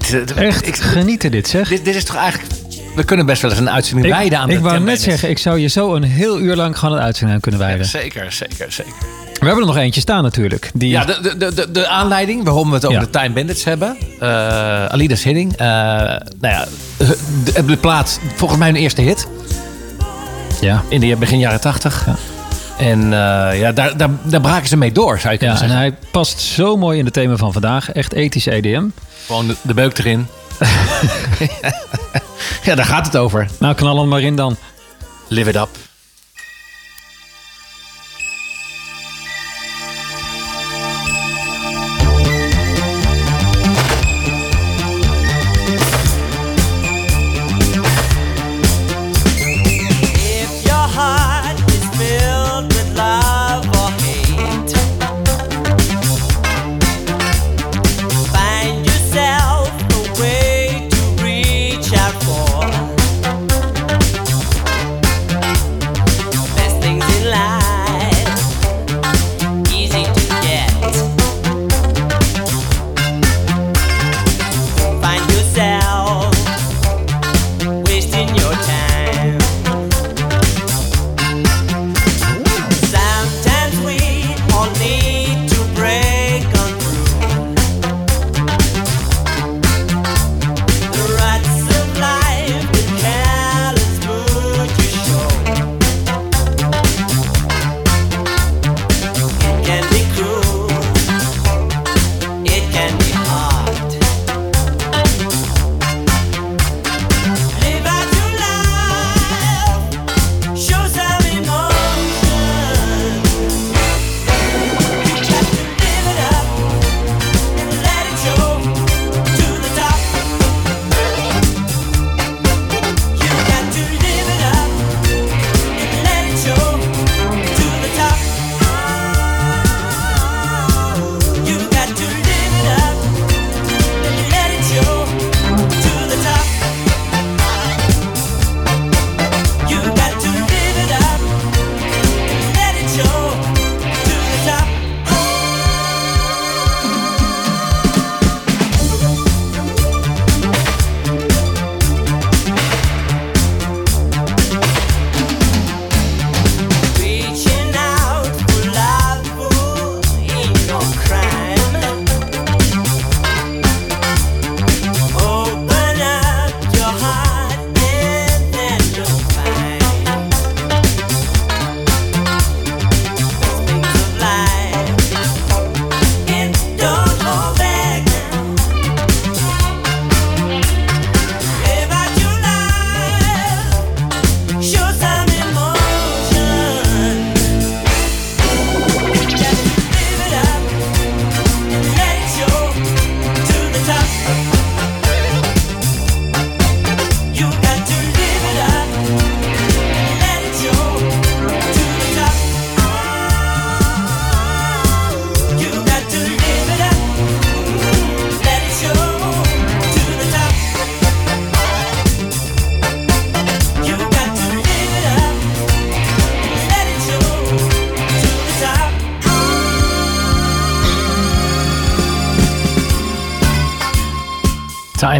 Dit, 0.00 0.34
Echt 0.34 0.66
ik, 0.66 0.76
genieten 0.76 1.30
dit 1.30 1.48
zeg. 1.48 1.68
Dit, 1.68 1.84
dit 1.84 1.94
is 1.94 2.04
toch 2.04 2.16
eigenlijk... 2.16 2.52
We 2.94 3.04
kunnen 3.04 3.26
best 3.26 3.42
wel 3.42 3.50
eens 3.50 3.60
een 3.60 3.70
uitzending 3.70 4.14
wijden 4.14 4.38
aan 4.38 4.50
Ik 4.50 4.58
wou 4.58 4.80
net 4.80 5.00
zeggen, 5.00 5.30
ik 5.30 5.38
zou 5.38 5.58
je 5.58 5.68
zo 5.68 5.94
een 5.94 6.02
heel 6.02 6.40
uur 6.40 6.56
lang 6.56 6.78
gewoon 6.78 6.96
een 6.96 7.02
uitzending 7.02 7.34
aan 7.34 7.40
kunnen 7.40 7.60
wijden. 7.60 7.78
Ja, 7.78 7.88
zeker, 7.88 8.32
zeker, 8.32 8.72
zeker. 8.72 8.92
We 9.32 9.48
hebben 9.48 9.66
er 9.66 9.74
nog 9.74 9.76
eentje 9.76 10.00
staan 10.00 10.22
natuurlijk. 10.22 10.70
Die... 10.74 10.88
Ja, 10.88 11.04
de, 11.04 11.36
de, 11.38 11.54
de, 11.54 11.70
de 11.70 11.86
aanleiding 11.86 12.44
waarom 12.44 12.68
we 12.68 12.74
het 12.74 12.86
over 12.86 13.00
de 13.00 13.10
Time 13.10 13.30
Bandits 13.30 13.64
hebben. 13.64 13.96
Uh, 14.22 14.28
Alida 14.86 15.14
Hidding. 15.14 15.52
Uh, 15.52 15.58
nou 15.58 16.20
ja, 16.40 16.66
de, 16.98 17.64
de, 17.64 17.76
plaat, 17.76 18.20
volgens 18.34 18.58
mij 18.58 18.68
een 18.68 18.76
eerste 18.76 19.02
hit. 19.02 19.28
Ja. 20.60 20.82
In 20.88 21.00
de 21.00 21.16
begin 21.16 21.38
jaren 21.38 21.60
tachtig. 21.60 22.06
Ja. 22.06 22.16
En 22.82 23.02
uh, 23.02 23.10
ja, 23.60 23.72
daar, 23.72 23.96
daar, 23.96 24.10
daar 24.22 24.40
braken 24.40 24.68
ze 24.68 24.76
mee 24.76 24.92
door, 24.92 25.18
zou 25.18 25.32
je 25.32 25.38
kunnen 25.38 25.56
ja, 25.56 25.62
zeggen. 25.62 25.78
En 25.78 25.90
hij 25.90 25.98
past 26.10 26.40
zo 26.40 26.76
mooi 26.76 26.98
in 26.98 27.04
het 27.04 27.14
thema 27.14 27.36
van 27.36 27.52
vandaag. 27.52 27.92
Echt 27.92 28.12
ethisch 28.12 28.46
EDM. 28.46 28.84
Gewoon 29.26 29.46
de, 29.46 29.56
de 29.62 29.74
beuk 29.74 29.98
erin. 29.98 30.26
ja, 32.64 32.74
daar 32.74 32.84
gaat 32.84 33.06
het 33.06 33.16
over. 33.16 33.48
Nou, 33.58 33.74
knal 33.74 33.98
hem 33.98 34.08
maar 34.08 34.22
in 34.22 34.36
dan. 34.36 34.56
Live 35.28 35.48
it 35.48 35.56
up. 35.56 35.91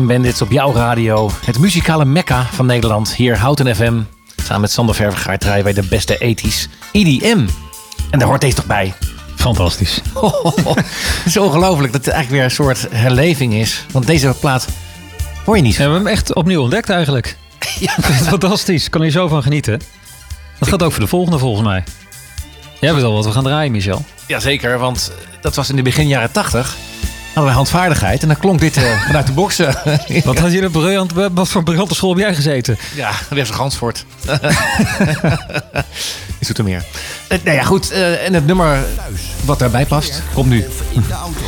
Time 0.02 0.14
Bandits 0.14 0.42
op 0.42 0.52
jouw 0.52 0.72
radio. 0.72 1.30
Het 1.44 1.58
muzikale 1.58 2.04
mekka 2.04 2.46
van 2.52 2.66
Nederland. 2.66 3.14
Hier 3.14 3.38
Houten 3.38 3.76
FM. 3.76 4.00
Samen 4.36 4.60
met 4.60 4.70
Sander 4.70 4.94
Ververgaard 4.94 5.40
draaien 5.40 5.64
wij 5.64 5.72
de 5.72 5.82
beste 5.82 6.18
ethisch 6.18 6.68
EDM. 6.92 7.46
En 8.10 8.18
daar 8.18 8.28
hoort 8.28 8.40
deze 8.40 8.54
toch 8.54 8.66
bij. 8.66 8.94
Fantastisch. 9.36 10.00
het 10.64 11.24
is 11.24 11.36
ongelooflijk 11.36 11.92
dat 11.92 12.04
het 12.04 12.14
eigenlijk 12.14 12.30
weer 12.30 12.44
een 12.44 12.50
soort 12.50 12.86
herleving 12.90 13.54
is. 13.54 13.86
Want 13.90 14.06
deze 14.06 14.34
plaat 14.40 14.68
Hoor 15.44 15.56
je 15.56 15.62
niet? 15.62 15.76
We 15.76 15.82
hebben 15.82 15.98
hem 15.98 16.08
echt 16.08 16.34
opnieuw 16.34 16.62
ontdekt 16.62 16.90
eigenlijk. 16.90 17.36
Ja. 17.78 17.92
Fantastisch. 18.34 18.88
Kan 18.88 19.02
hier 19.02 19.10
zo 19.10 19.28
van 19.28 19.42
genieten. 19.42 19.80
Dat 20.58 20.68
gaat 20.68 20.82
ook 20.82 20.92
voor 20.92 21.00
de 21.00 21.06
volgende 21.06 21.38
volgens 21.38 21.66
mij. 21.66 21.84
Jij 22.80 22.94
weet 22.94 23.04
al 23.04 23.12
wat 23.12 23.24
we 23.24 23.32
gaan 23.32 23.44
draaien, 23.44 23.72
Michel. 23.72 24.04
Jazeker, 24.26 24.78
want 24.78 25.12
dat 25.40 25.54
was 25.54 25.70
in 25.70 25.76
de 25.76 25.82
begin 25.82 26.08
jaren 26.08 26.32
80. 26.32 26.76
Hadden 27.34 27.44
wij 27.44 27.52
handvaardigheid 27.52 28.22
en 28.22 28.28
dan 28.28 28.36
klonk 28.36 28.60
dit 28.60 28.76
uh, 28.76 29.02
vanuit 29.06 29.26
de 29.26 29.32
boksen. 29.32 29.74
Wat 30.24 30.38
had 30.38 30.52
je 30.52 30.62
een 30.62 30.70
briljant, 30.70 31.12
wat 31.32 31.48
voor 31.48 31.62
briljante 31.62 31.94
school 31.94 32.10
heb 32.10 32.18
jij 32.18 32.34
gezeten? 32.34 32.78
Ja, 32.94 33.10
Wefse 33.30 33.52
Gansvoort. 33.52 34.04
in 36.38 36.46
Zoetermeer. 36.46 36.84
Uh, 37.28 37.38
nou 37.44 37.56
ja, 37.56 37.62
goed. 37.62 37.92
Uh, 37.92 38.26
en 38.26 38.34
het 38.34 38.46
nummer 38.46 38.78
wat 39.44 39.58
daarbij 39.58 39.86
past, 39.86 40.22
komt 40.34 40.48
nu. 40.48 40.64
In 40.90 41.04
de 41.08 41.14
auto. 41.14 41.40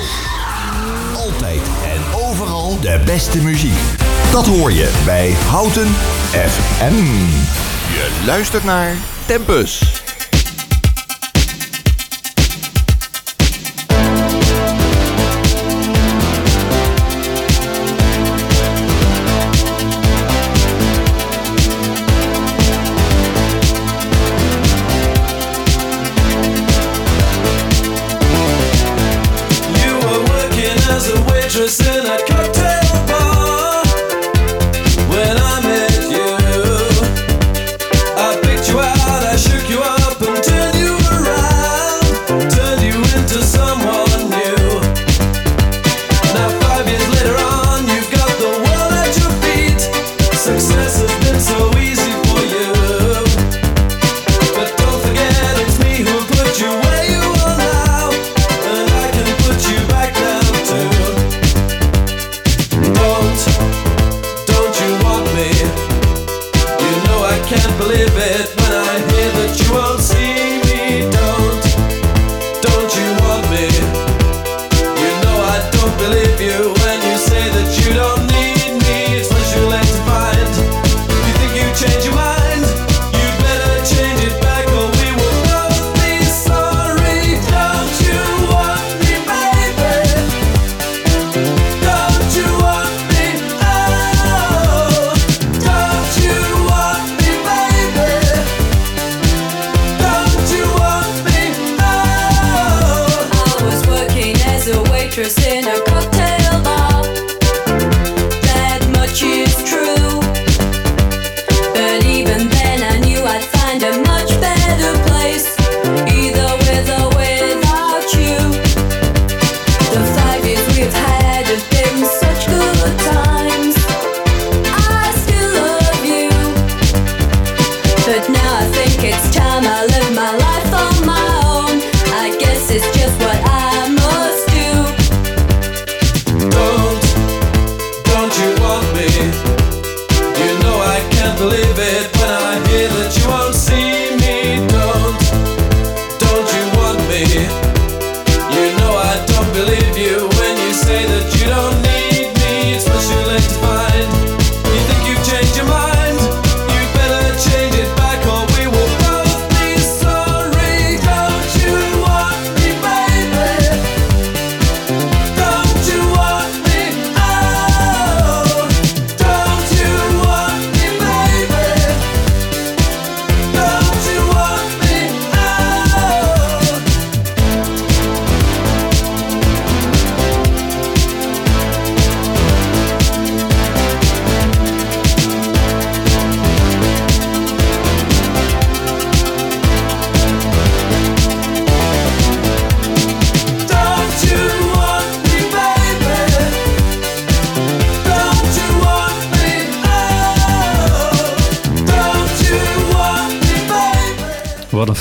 Altijd 1.17 1.61
en 1.85 2.21
overal 2.21 2.81
de 2.81 3.01
beste 3.05 3.39
muziek. 3.39 3.79
Dat 4.33 4.47
hoor 4.47 4.73
je 4.73 4.91
bij 5.05 5.35
Houten 5.47 5.89
FM. 6.31 7.05
Je 7.93 8.23
luistert 8.27 8.65
naar 8.65 8.95
Tempus. 9.27 10.04
je 31.55 31.69
sais 31.69 32.03
la 32.03 32.17
que... 32.17 32.34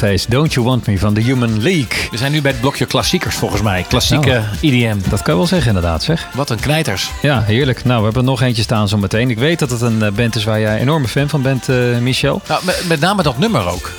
Don't 0.03 0.53
You 0.53 0.65
Want 0.65 0.87
Me 0.87 0.99
van 0.99 1.13
The 1.13 1.21
Human 1.21 1.61
League. 1.61 2.09
We 2.11 2.17
zijn 2.17 2.31
nu 2.31 2.41
bij 2.41 2.51
het 2.51 2.59
blokje 2.59 2.85
klassiekers 2.85 3.35
volgens 3.35 3.61
mij. 3.61 3.85
Klassieke 3.87 4.29
nou, 4.29 4.43
IDM. 4.59 4.97
Dat 5.09 5.21
kan 5.21 5.33
je 5.33 5.39
wel 5.39 5.47
zeggen 5.47 5.67
inderdaad 5.67 6.03
zeg. 6.03 6.27
Wat 6.33 6.49
een 6.49 6.59
knijters. 6.59 7.11
Ja, 7.21 7.41
heerlijk. 7.41 7.83
Nou, 7.83 7.97
we 7.97 8.03
hebben 8.03 8.21
er 8.21 8.29
nog 8.29 8.41
eentje 8.41 8.61
staan 8.61 8.87
zo 8.87 8.97
meteen. 8.97 9.29
Ik 9.29 9.37
weet 9.37 9.59
dat 9.59 9.69
het 9.69 9.81
een 9.81 10.01
eh, 10.01 10.11
band 10.11 10.35
is 10.35 10.43
waar 10.43 10.59
jij 10.59 10.79
enorme 10.79 11.07
fan 11.07 11.29
van 11.29 11.41
bent, 11.41 11.69
uh, 11.69 11.97
Michel. 11.97 12.41
Nou, 12.47 12.61
met, 12.87 12.99
name 12.99 13.23
dat 13.23 13.37
nummer 13.37 13.67
ook. 13.67 13.91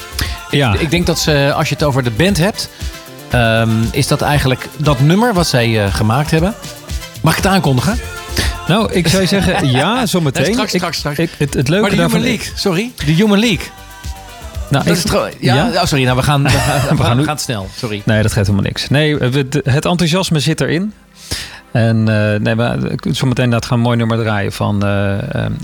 Ja. 0.51 0.75
Ik, 0.75 0.81
ik, 0.81 0.91
denk 0.91 1.07
dat 1.07 1.19
ze, 1.19 1.53
als 1.57 1.69
je 1.69 1.75
het 1.75 1.85
over 1.85 2.03
de 2.03 2.11
band 2.11 2.37
hebt... 2.37 2.71
Um, 3.35 3.89
is 3.91 4.07
dat 4.07 4.21
eigenlijk 4.21 4.69
dat 4.77 5.01
nummer 5.01 5.35
wat 5.35 5.47
zij 5.47 5.69
uh, 5.69 5.95
gemaakt 5.95 6.31
hebben. 6.31 6.55
Mag 7.23 7.37
ik 7.37 7.43
het 7.43 7.53
aankondigen? 7.53 7.99
Nou, 8.69 8.93
ik 8.93 9.09
zou 9.09 9.27
zeggen 9.27 9.71
ja, 9.71 10.07
zometeen. 10.07 10.43
Nee, 10.43 10.53
straks, 10.53 10.73
straks, 10.73 10.97
straks. 10.97 11.19
Ik, 11.19 11.31
het, 11.39 11.55
het 11.55 11.69
leuke 11.69 11.83
maar 11.83 11.97
de 11.97 12.03
Human 12.03 12.21
League, 12.21 12.53
sorry. 12.55 12.93
De 13.05 13.13
Human 13.13 13.39
League. 13.39 13.67
Nou, 14.75 14.87
dat 14.87 14.97
is 14.97 15.37
ja, 15.41 15.55
ja? 15.55 15.81
Oh, 15.81 15.85
sorry, 15.85 16.05
nou, 16.05 16.16
we, 16.16 16.22
gaan, 16.22 16.43
we, 16.43 16.49
gaan, 16.49 16.97
we, 16.97 17.03
gaan, 17.03 17.16
we 17.16 17.25
gaan 17.25 17.39
snel. 17.39 17.68
Sorry. 17.77 18.03
Nee, 18.05 18.22
dat 18.22 18.33
geeft 18.33 18.47
helemaal 18.47 18.66
niks. 18.66 18.89
Nee, 18.89 19.16
het 19.64 19.85
enthousiasme 19.85 20.41
zit 20.41 20.61
erin. 20.61 20.93
En 21.72 21.99
uh, 21.99 22.35
nee, 22.35 22.55
we, 22.55 22.97
zometeen 23.01 23.51
dat 23.51 23.64
gaan 23.64 23.77
een 23.77 23.85
mooi 23.85 23.97
nummer 23.97 24.18
draaien 24.18 24.53
van, 24.53 24.87
uh, 24.87 25.14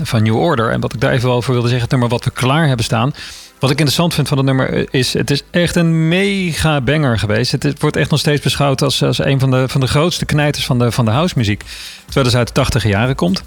van 0.01 0.23
New 0.23 0.37
Order. 0.37 0.71
En 0.71 0.79
wat 0.79 0.93
ik 0.93 1.01
daar 1.01 1.11
even 1.11 1.29
over 1.29 1.51
wilde 1.51 1.67
zeggen, 1.67 1.83
het 1.83 1.91
nummer 1.91 2.09
wat 2.09 2.23
we 2.23 2.31
klaar 2.31 2.67
hebben 2.67 2.85
staan. 2.85 3.13
Wat 3.59 3.69
ik 3.69 3.77
interessant 3.77 4.13
vind 4.13 4.27
van 4.27 4.37
het 4.37 4.45
nummer 4.45 4.93
is, 4.93 5.13
het 5.13 5.31
is 5.31 5.43
echt 5.51 5.75
een 5.75 6.07
mega 6.07 6.81
banger 6.81 7.19
geweest. 7.19 7.51
Het, 7.51 7.79
wordt 7.79 7.95
echt 7.95 8.09
nog 8.09 8.19
steeds 8.19 8.41
beschouwd 8.41 8.81
als, 8.81 9.03
als 9.03 9.23
een 9.25 9.39
van 9.39 9.51
de, 9.51 9.67
van 9.67 9.81
de 9.81 9.87
grootste 9.87 10.25
knijters 10.25 10.65
van 10.65 10.79
de, 10.79 10.91
van 10.91 11.05
de 11.05 11.11
housemuziek. 11.11 11.63
Terwijl 12.05 12.25
het 12.25 12.35
uit 12.35 12.47
de 12.47 12.53
tachtige 12.53 12.87
jaren 12.87 13.15
komt. 13.15 13.43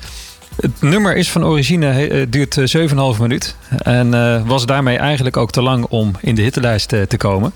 Het 0.57 0.81
nummer 0.81 1.17
is 1.17 1.31
van 1.31 1.45
origine, 1.45 2.09
uh, 2.11 2.27
duurt 2.29 2.77
7,5 3.17 3.21
minuut. 3.21 3.57
En 3.83 4.15
uh, 4.15 4.47
was 4.47 4.67
daarmee 4.67 4.99
eigenlijk 4.99 5.37
ook 5.37 5.51
te 5.51 5.63
lang 5.63 5.87
om 5.89 6.13
in 6.21 6.35
de 6.35 6.43
hittelijst 6.43 6.89
te 6.89 7.17
komen. 7.17 7.53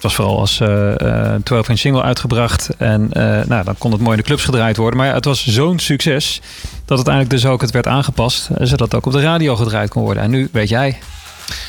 was 0.00 0.14
vooral 0.14 0.38
als 0.38 0.60
uh, 0.60 0.94
12 1.42 1.68
inch 1.68 1.78
single 1.78 2.02
uitgebracht. 2.02 2.70
En 2.78 3.08
nou, 3.46 3.64
dan 3.64 3.78
kon 3.78 3.92
het 3.92 4.00
mooi 4.00 4.16
in 4.16 4.22
de 4.22 4.26
clubs 4.26 4.44
gedraaid 4.44 4.76
worden. 4.76 4.98
Maar 4.98 5.14
het 5.14 5.24
was 5.24 5.46
zo'n 5.46 5.78
succes 5.78 6.40
dat 6.84 6.98
het 6.98 7.08
eigenlijk 7.08 7.42
dus 7.42 7.50
ook 7.50 7.60
het 7.60 7.70
werd 7.70 7.86
aangepast. 7.86 8.48
Zodat 8.58 8.80
het 8.80 8.94
ook 8.94 9.06
op 9.06 9.12
de 9.12 9.20
radio 9.20 9.56
gedraaid 9.56 9.90
kon 9.90 10.02
worden. 10.02 10.22
En 10.22 10.30
nu 10.30 10.48
weet 10.52 10.68
jij 10.68 10.98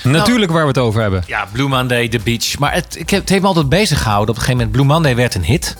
Natuurlijk 0.04 0.52
waar 0.52 0.62
we 0.62 0.68
het 0.68 0.78
over 0.78 1.02
hebben. 1.02 1.24
Ja, 1.28 1.48
Blue 1.52 1.68
Monday, 1.68 2.08
The 2.08 2.20
Beach. 2.24 2.58
Maar 2.60 2.74
het, 2.74 2.96
ik 3.00 3.10
heb, 3.10 3.20
het 3.20 3.30
heeft 3.30 3.42
me 3.42 3.48
altijd 3.48 3.70
bezig 3.70 4.02
gehouden. 4.02 4.30
Op 4.30 4.36
een 4.36 4.42
gegeven 4.42 4.66
moment, 4.66 4.72
Blue 4.72 4.94
Monday 4.94 5.16
werd 5.16 5.36
een 5.36 5.44
hit. 5.44 5.76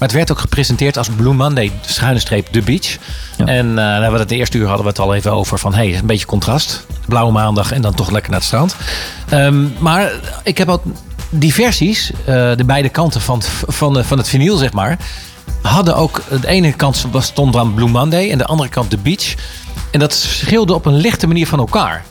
Maar 0.00 0.08
het 0.08 0.18
werd 0.18 0.30
ook 0.30 0.38
gepresenteerd 0.38 0.96
als 0.96 1.08
Blue 1.08 1.34
Monday, 1.34 1.72
schuine 1.80 2.18
streep, 2.18 2.46
The 2.46 2.60
Beach. 2.60 2.96
En 3.36 3.66
uh, 3.66 3.74
nou, 3.74 4.18
het 4.18 4.28
de 4.28 4.36
eerste 4.36 4.58
uur 4.58 4.66
hadden 4.66 4.84
we 4.84 4.90
het 4.90 4.98
al 4.98 5.14
even 5.14 5.32
over 5.32 5.58
van... 5.58 5.74
hey, 5.74 5.96
een 5.96 6.06
beetje 6.06 6.26
contrast. 6.26 6.86
Blauwe 7.06 7.32
maandag 7.32 7.72
en 7.72 7.82
dan 7.82 7.94
toch 7.94 8.10
lekker 8.10 8.30
naar 8.30 8.40
het 8.40 8.48
strand. 8.48 8.76
Ehm, 9.28 9.66
maar 9.78 10.12
ik 10.42 10.58
heb 10.58 10.68
ook 10.68 10.82
die 11.30 11.54
versies, 11.54 12.10
uh, 12.10 12.26
de 12.26 12.64
beide 12.66 12.88
kanten 12.88 13.20
van, 13.20 13.42
van, 13.66 14.04
van 14.04 14.18
het 14.18 14.28
vinyl, 14.28 14.56
zeg 14.56 14.72
maar... 14.72 14.98
hadden 15.62 15.96
ook... 15.96 16.22
De 16.40 16.46
ene 16.46 16.72
kant 16.72 17.06
stond 17.18 17.52
dan 17.52 17.74
Blue 17.74 17.88
Monday 17.88 18.30
en 18.30 18.38
de 18.38 18.46
andere 18.46 18.68
kant 18.68 18.90
The 18.90 18.98
Beach. 18.98 19.34
En 19.90 20.00
dat 20.00 20.12
scheelde 20.12 20.74
op 20.74 20.86
een 20.86 20.96
lichte 20.96 21.26
manier 21.26 21.46
van 21.46 21.58
elkaar. 21.58 22.04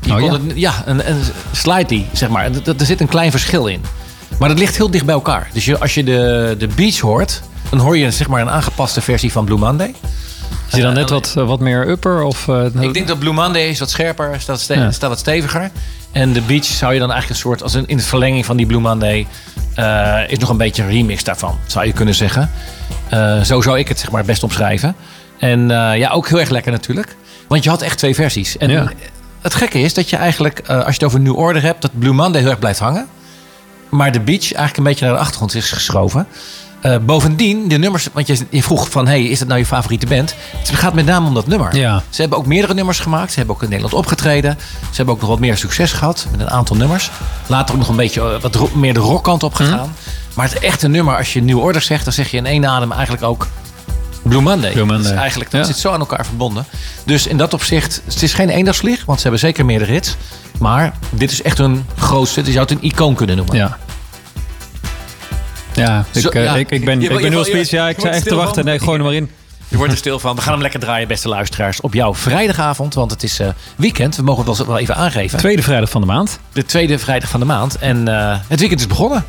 Je 0.00 0.14
oh, 0.14 0.20
ja? 0.20 0.32
Het, 0.32 0.42
ja, 0.54 0.82
een, 0.86 1.10
een 1.10 1.20
slightly, 1.52 2.06
zeg 2.12 2.28
maar. 2.28 2.44
Er, 2.44 2.74
zit 2.86 3.00
een 3.00 3.08
klein 3.08 3.30
verschil 3.30 3.66
in. 3.66 3.82
Maar 4.38 4.48
dat 4.48 4.58
ligt 4.58 4.76
heel 4.76 4.90
dicht 4.90 5.04
bij 5.04 5.14
elkaar. 5.14 5.50
Dus 5.52 5.64
je, 5.64 5.78
als 5.78 5.94
je 5.94 6.04
de, 6.04 6.54
de 6.58 6.68
Beach 6.68 6.98
hoort, 6.98 7.42
dan 7.70 7.78
hoor 7.78 7.98
je 7.98 8.10
zeg 8.10 8.28
maar 8.28 8.40
een 8.40 8.50
aangepaste 8.50 9.00
versie 9.00 9.32
van 9.32 9.44
Blue 9.44 9.58
Monday. 9.58 9.94
Is 10.66 10.72
die 10.72 10.82
dan 10.82 10.94
net 10.94 11.10
wat, 11.10 11.34
eh, 11.36 11.46
wat 11.46 11.60
meer 11.60 11.88
upper? 11.88 12.22
Of, 12.22 12.46
uh, 12.46 12.64
ik 12.80 12.94
denk 12.94 13.08
dat 13.08 13.18
Blue 13.18 13.32
Monday 13.32 13.68
is 13.68 13.78
wat 13.78 13.90
scherper, 13.90 14.40
staat, 14.40 14.60
ste 14.60 14.88
staat 14.90 15.08
wat 15.08 15.18
steviger. 15.18 15.70
En 16.12 16.32
de 16.32 16.40
Beach 16.40 16.64
zou 16.64 16.92
je 16.92 16.98
dan 16.98 17.10
eigenlijk 17.10 17.40
een 17.40 17.48
soort, 17.48 17.62
als 17.62 17.74
een, 17.74 17.86
in 17.86 17.96
de 17.96 18.02
verlenging 18.02 18.46
van 18.46 18.56
die 18.56 18.66
Blue 18.66 18.80
Monday, 18.80 19.26
uh, 19.76 20.18
is 20.26 20.38
nog 20.38 20.48
een 20.48 20.56
beetje 20.56 20.82
een 20.82 20.88
remix 20.88 21.24
daarvan, 21.24 21.58
zou 21.66 21.86
je 21.86 21.92
kunnen 21.92 22.14
zeggen. 22.14 22.50
Uh, 23.12 23.42
zo 23.42 23.60
zou 23.60 23.78
ik 23.78 23.88
het 23.88 23.98
zeg 23.98 24.10
maar 24.10 24.24
best 24.24 24.42
omschrijven. 24.42 24.94
En 25.38 25.68
ja, 25.68 26.10
ook 26.10 26.28
heel 26.28 26.40
erg 26.40 26.50
lekker 26.50 26.72
natuurlijk. 26.72 27.16
Want 27.48 27.64
je 27.64 27.70
had 27.70 27.82
echt 27.82 27.98
twee 27.98 28.14
versies. 28.14 28.56
En 28.56 28.70
ja 28.70 28.90
het 29.40 29.54
gekke 29.54 29.80
is 29.80 29.94
dat 29.94 30.10
je 30.10 30.16
eigenlijk, 30.16 30.58
eh, 30.58 30.76
als 30.76 30.84
je 30.84 30.92
het 30.92 31.04
over 31.04 31.20
New 31.20 31.36
Order 31.36 31.62
hebt, 31.62 31.82
dat 31.82 31.98
Blue 31.98 32.12
Monday 32.12 32.40
heel 32.40 32.50
erg 32.50 32.58
blijft 32.58 32.78
hangen. 32.78 33.08
Maar 33.88 34.12
de 34.12 34.20
beach 34.20 34.42
eigenlijk 34.42 34.76
een 34.76 34.84
beetje 34.84 35.04
naar 35.04 35.14
de 35.14 35.20
achtergrond 35.20 35.54
is 35.54 35.72
geschoven. 35.72 36.26
Uh, 36.82 36.96
bovendien, 36.98 37.68
de 37.68 37.78
nummers, 37.78 38.08
want 38.12 38.26
je, 38.26 38.46
je 38.50 38.62
vroeg 38.62 38.90
van, 38.90 39.06
hey, 39.06 39.22
is 39.22 39.38
dat 39.38 39.48
nou 39.48 39.60
je 39.60 39.66
favoriete 39.66 40.06
band? 40.06 40.34
Het 40.56 40.68
gaat 40.68 40.94
met 40.94 41.06
name 41.06 41.26
om 41.26 41.34
dat 41.34 41.46
nummer. 41.46 41.76
Ja. 41.76 42.02
Ze 42.10 42.20
hebben 42.20 42.38
ook 42.38 42.46
meerdere 42.46 42.74
nummers 42.74 42.98
gemaakt. 42.98 43.32
Ze 43.32 43.38
hebben 43.38 43.54
ook 43.54 43.62
in 43.62 43.68
Nederland 43.68 43.94
opgetreden. 43.94 44.58
Ze 44.80 44.96
hebben 44.96 45.14
ook 45.14 45.20
nog 45.20 45.30
wat 45.30 45.38
meer 45.38 45.56
succes 45.56 45.92
gehad 45.92 46.26
met 46.30 46.40
een 46.40 46.50
aantal 46.50 46.76
nummers. 46.76 47.10
Later 47.46 47.74
ook 47.74 47.80
nog 47.80 47.88
een 47.88 47.96
beetje 47.96 48.20
eh, 48.20 48.40
wat 48.40 48.74
meer 48.74 48.94
de 48.94 49.00
rockkant 49.00 49.42
op 49.42 49.54
gegaan. 49.54 49.86
Mm. 49.86 49.94
Maar 50.34 50.48
het 50.48 50.58
echte 50.58 50.88
nummer, 50.88 51.16
als 51.16 51.32
je 51.32 51.42
New 51.42 51.58
Order 51.58 51.82
zegt, 51.82 52.04
dan 52.04 52.12
zeg 52.12 52.30
je 52.30 52.36
in 52.36 52.46
één 52.46 52.66
adem 52.66 52.92
eigenlijk 52.92 53.22
ook 53.22 53.46
Blue 54.22 54.40
Monday. 54.40 54.72
Blue 54.72 54.84
Monday. 54.84 55.02
Dat, 55.02 55.12
is 55.12 55.18
eigenlijk, 55.18 55.50
dat 55.50 55.66
zit 55.66 55.76
zo 55.76 55.92
aan 55.92 56.00
elkaar 56.00 56.26
verbonden. 56.26 56.64
Dus 57.04 57.26
in 57.26 57.36
dat 57.36 57.54
opzicht, 57.54 58.02
het 58.04 58.22
is 58.22 58.32
geen 58.32 58.48
eendagsvlieg, 58.48 59.04
want 59.04 59.18
ze 59.18 59.22
hebben 59.22 59.40
zeker 59.40 59.64
meerdere 59.64 59.92
hits. 59.92 60.16
Maar 60.58 60.92
dit 61.10 61.30
is 61.30 61.42
echt 61.42 61.58
een 61.58 61.86
grootste, 61.96 62.44
je 62.44 62.52
zou 62.52 62.60
het 62.60 62.70
een 62.70 62.82
icoon 62.82 63.14
kunnen 63.14 63.36
noemen. 63.36 63.56
Ja. 63.56 63.78
Ja, 65.74 66.04
ik, 66.12 66.20
Zo, 66.20 66.30
ja, 66.32 66.56
ik, 66.56 66.70
ik, 66.70 66.84
ben, 66.84 67.02
ik 67.02 67.08
ben 67.08 67.30
heel 67.30 67.44
speech. 67.44 67.70
Ja, 67.70 67.88
ik 67.88 68.00
zei 68.00 68.14
echt 68.14 68.28
te 68.28 68.34
wachten. 68.34 68.64
Nee, 68.64 68.78
gooi 68.78 68.98
er 68.98 69.04
maar 69.04 69.14
in. 69.14 69.30
Je 69.68 69.76
wordt 69.76 69.92
er 69.92 69.98
stil 69.98 70.18
van. 70.18 70.36
We 70.36 70.42
gaan 70.42 70.52
hem 70.52 70.62
lekker 70.62 70.80
draaien, 70.80 71.08
beste 71.08 71.28
luisteraars. 71.28 71.80
Op 71.80 71.94
jouw 71.94 72.14
vrijdagavond, 72.14 72.94
want 72.94 73.10
het 73.10 73.22
is 73.22 73.40
uh, 73.40 73.48
weekend. 73.76 74.16
We 74.16 74.22
mogen 74.22 74.46
het 74.46 74.66
wel 74.66 74.78
even 74.78 74.96
aangeven. 74.96 75.38
Tweede 75.38 75.62
vrijdag 75.62 75.90
van 75.90 76.00
de 76.00 76.06
maand. 76.06 76.38
De 76.52 76.64
tweede 76.64 76.98
vrijdag 76.98 77.30
van 77.30 77.40
de 77.40 77.46
maand. 77.46 77.78
En 77.78 78.08
uh, 78.08 78.36
het 78.48 78.58
weekend 78.58 78.80
is 78.80 78.86
begonnen. 78.86 79.24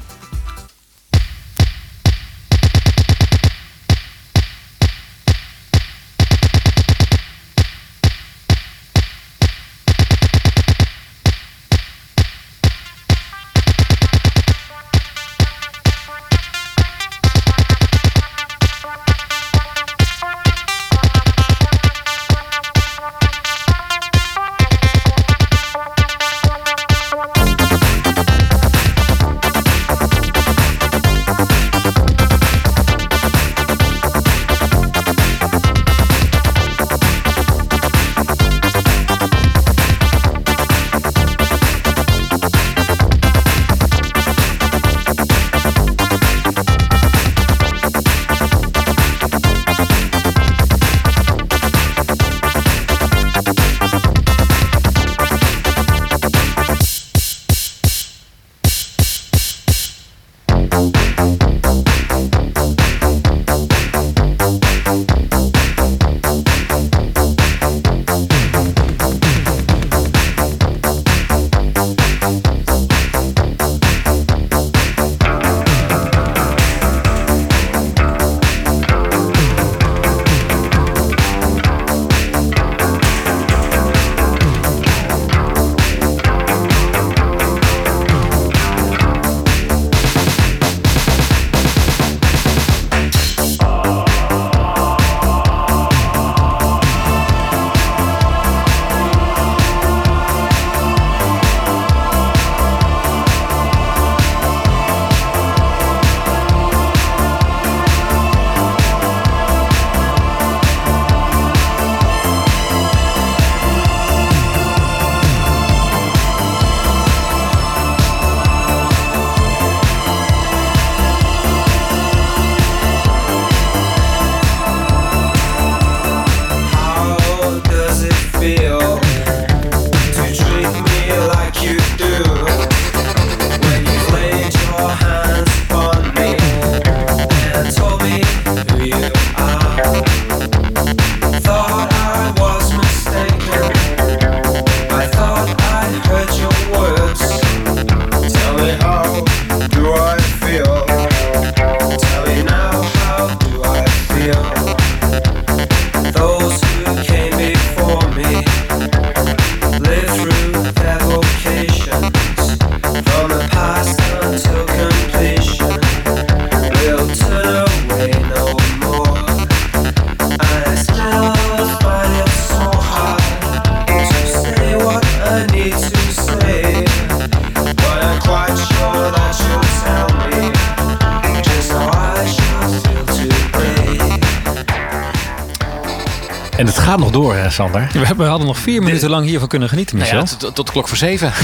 Sander. 187.51 187.91
We, 188.17 188.23
hadden 188.23 188.47
nog 188.47 188.57
vier 188.57 188.83
minuten 188.83 189.09
lang 189.09 189.25
hiervan 189.25 189.47
kunnen 189.47 189.69
genieten, 189.69 189.97
Michel. 189.97 190.23
Nou 190.23 190.35
ja, 190.39 190.51
tot, 190.51 190.71
klok 190.71 190.87
voor 190.87 190.97
zeven. 190.97 191.31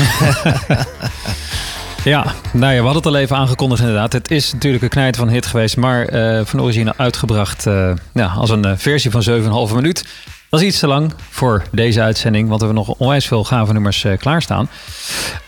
Ja, 2.04 2.34
nou 2.54 2.74
ja, 2.74 2.80
we 2.80 2.86
hadden 2.86 3.04
het 3.04 3.06
al 3.06 3.16
even 3.16 3.36
aangekondigd 3.36 3.82
inderdaad. 3.82 4.14
Het 4.14 4.32
is 4.32 4.54
natuurlijk 4.54 4.84
een 4.84 4.90
knijt 4.90 5.16
van 5.18 5.30
hit 5.30 5.46
geweest, 5.46 5.78
maar 5.78 6.14
uh, 6.14 6.42
van 6.46 6.62
origine 6.62 6.94
uitgebracht 6.98 7.66
uh, 7.66 7.92
ja, 8.14 8.26
als 8.26 8.50
een 8.50 8.66
uh, 8.66 8.72
versie 8.76 9.12
van 9.12 9.24
7,5 9.70 9.76
minuut. 9.76 10.06
Dat 10.50 10.60
is 10.60 10.66
iets 10.66 10.80
te 10.80 10.88
lang 10.88 11.14
voor 11.30 11.64
deze 11.72 12.02
uitzending, 12.02 12.48
want 12.48 12.62
we 12.62 12.66
hebben 12.66 12.86
nog 12.86 12.98
onwijs 12.98 13.28
veel 13.28 13.44
gave 13.44 13.74
nummers 13.74 14.06
klaarstaan. 14.18 14.70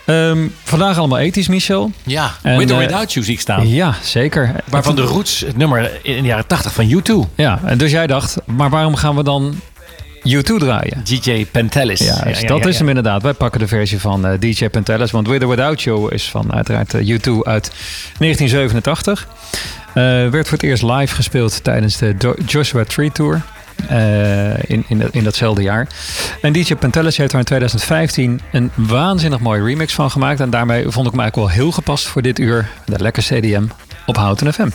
Um, 0.06 0.54
vandaag 0.64 0.98
allemaal 0.98 1.18
ethisch, 1.18 1.48
Michel. 1.48 1.90
Ja, 2.02 2.34
en, 2.42 2.58
With 2.58 2.70
or 2.70 2.78
Without 2.78 3.12
You 3.12 3.24
zie 3.24 3.34
ik 3.34 3.40
staan. 3.40 3.68
Ja, 3.68 3.94
zeker. 4.02 4.54
Waarvan 4.64 4.96
de 4.96 5.02
Roots, 5.02 5.40
het 5.40 5.56
nummer 5.56 5.90
in 6.02 6.22
de 6.22 6.28
jaren 6.28 6.46
80 6.46 6.72
van 6.72 6.88
U2. 6.88 7.34
Ja, 7.34 7.60
en 7.64 7.78
dus 7.78 7.90
jij 7.90 8.06
dacht, 8.06 8.36
maar 8.44 8.70
waarom 8.70 8.94
gaan 8.94 9.16
we 9.16 9.22
dan 9.22 9.60
U2 10.28 10.56
draaien. 10.58 11.04
DJ 11.04 11.46
Pentelis. 11.50 11.98
Ja, 11.98 12.22
dus 12.22 12.42
dat 12.42 12.66
is 12.66 12.78
hem 12.78 12.88
inderdaad. 12.88 13.22
Wij 13.22 13.32
pakken 13.32 13.60
de 13.60 13.68
versie 13.68 14.00
van 14.00 14.26
uh, 14.26 14.32
DJ 14.38 14.68
Pentelis. 14.68 15.10
Want 15.10 15.28
With 15.28 15.42
or 15.42 15.48
Without 15.48 15.82
You 15.82 16.14
is 16.14 16.30
van 16.30 16.52
uiteraard 16.52 16.94
uh, 16.94 17.00
U2 17.00 17.30
uit 17.42 17.70
1987. 18.18 19.28
Uh, 19.88 19.94
werd 20.04 20.48
voor 20.48 20.58
het 20.58 20.62
eerst 20.62 20.82
live 20.82 21.14
gespeeld 21.14 21.64
tijdens 21.64 21.96
de 21.96 22.34
Joshua 22.46 22.84
Tree 22.84 23.12
Tour. 23.12 23.42
in, 24.66 24.84
in, 24.88 25.08
in 25.10 25.24
datzelfde 25.24 25.62
jaar. 25.62 25.88
En 26.42 26.52
DJ 26.52 26.74
Pentelis 26.74 27.16
heeft 27.16 27.32
er 27.32 27.38
in 27.38 27.44
2015 27.44 28.40
een 28.52 28.70
waanzinnig 28.74 29.40
mooie 29.40 29.62
remix 29.62 29.92
van 29.92 30.10
gemaakt. 30.10 30.40
En 30.40 30.50
daarmee 30.50 30.82
vond 30.82 31.06
ik 31.06 31.12
hem 31.12 31.20
eigenlijk 31.20 31.36
wel 31.36 31.64
heel 31.64 31.72
gepast 31.72 32.06
voor 32.06 32.22
dit 32.22 32.38
uur. 32.38 32.68
De 32.84 32.98
lekker 32.98 33.22
CDM 33.22 33.64
op 34.06 34.16
Houten 34.16 34.52
FM. 34.52 34.68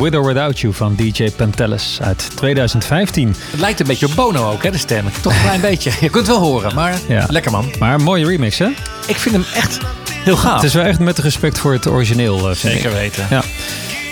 With 0.00 0.14
or 0.14 0.26
Without 0.26 0.60
You 0.60 0.74
van 0.74 0.94
DJ 0.94 1.30
Pentelis 1.36 1.98
uit 2.02 2.30
2015. 2.34 3.34
Het 3.50 3.60
lijkt 3.60 3.80
een 3.80 3.86
beetje 3.86 4.06
op 4.06 4.14
Bono 4.14 4.50
ook, 4.50 4.62
hè, 4.62 4.70
de 4.70 4.78
stem. 4.78 5.04
Toch 5.22 5.34
een 5.34 5.40
klein 5.40 5.60
beetje. 5.70 5.90
Je 5.90 6.10
kunt 6.10 6.26
het 6.26 6.26
wel 6.26 6.38
horen, 6.38 6.74
maar 6.74 6.98
ja. 7.08 7.26
lekker 7.28 7.50
man. 7.50 7.72
Maar 7.78 7.94
een 7.94 8.02
mooie 8.02 8.26
remix, 8.26 8.58
hè? 8.58 8.68
Ik 9.06 9.16
vind 9.16 9.34
hem 9.34 9.44
echt 9.54 9.78
heel 10.06 10.36
gaaf. 10.36 10.54
Het 10.54 10.62
is 10.62 10.74
wel 10.74 10.84
echt 10.84 10.98
met 10.98 11.18
respect 11.18 11.58
voor 11.58 11.72
het 11.72 11.86
origineel, 11.86 12.50
uh, 12.50 12.56
Zeker 12.56 12.92
weten. 12.92 13.26
Ja. 13.30 13.42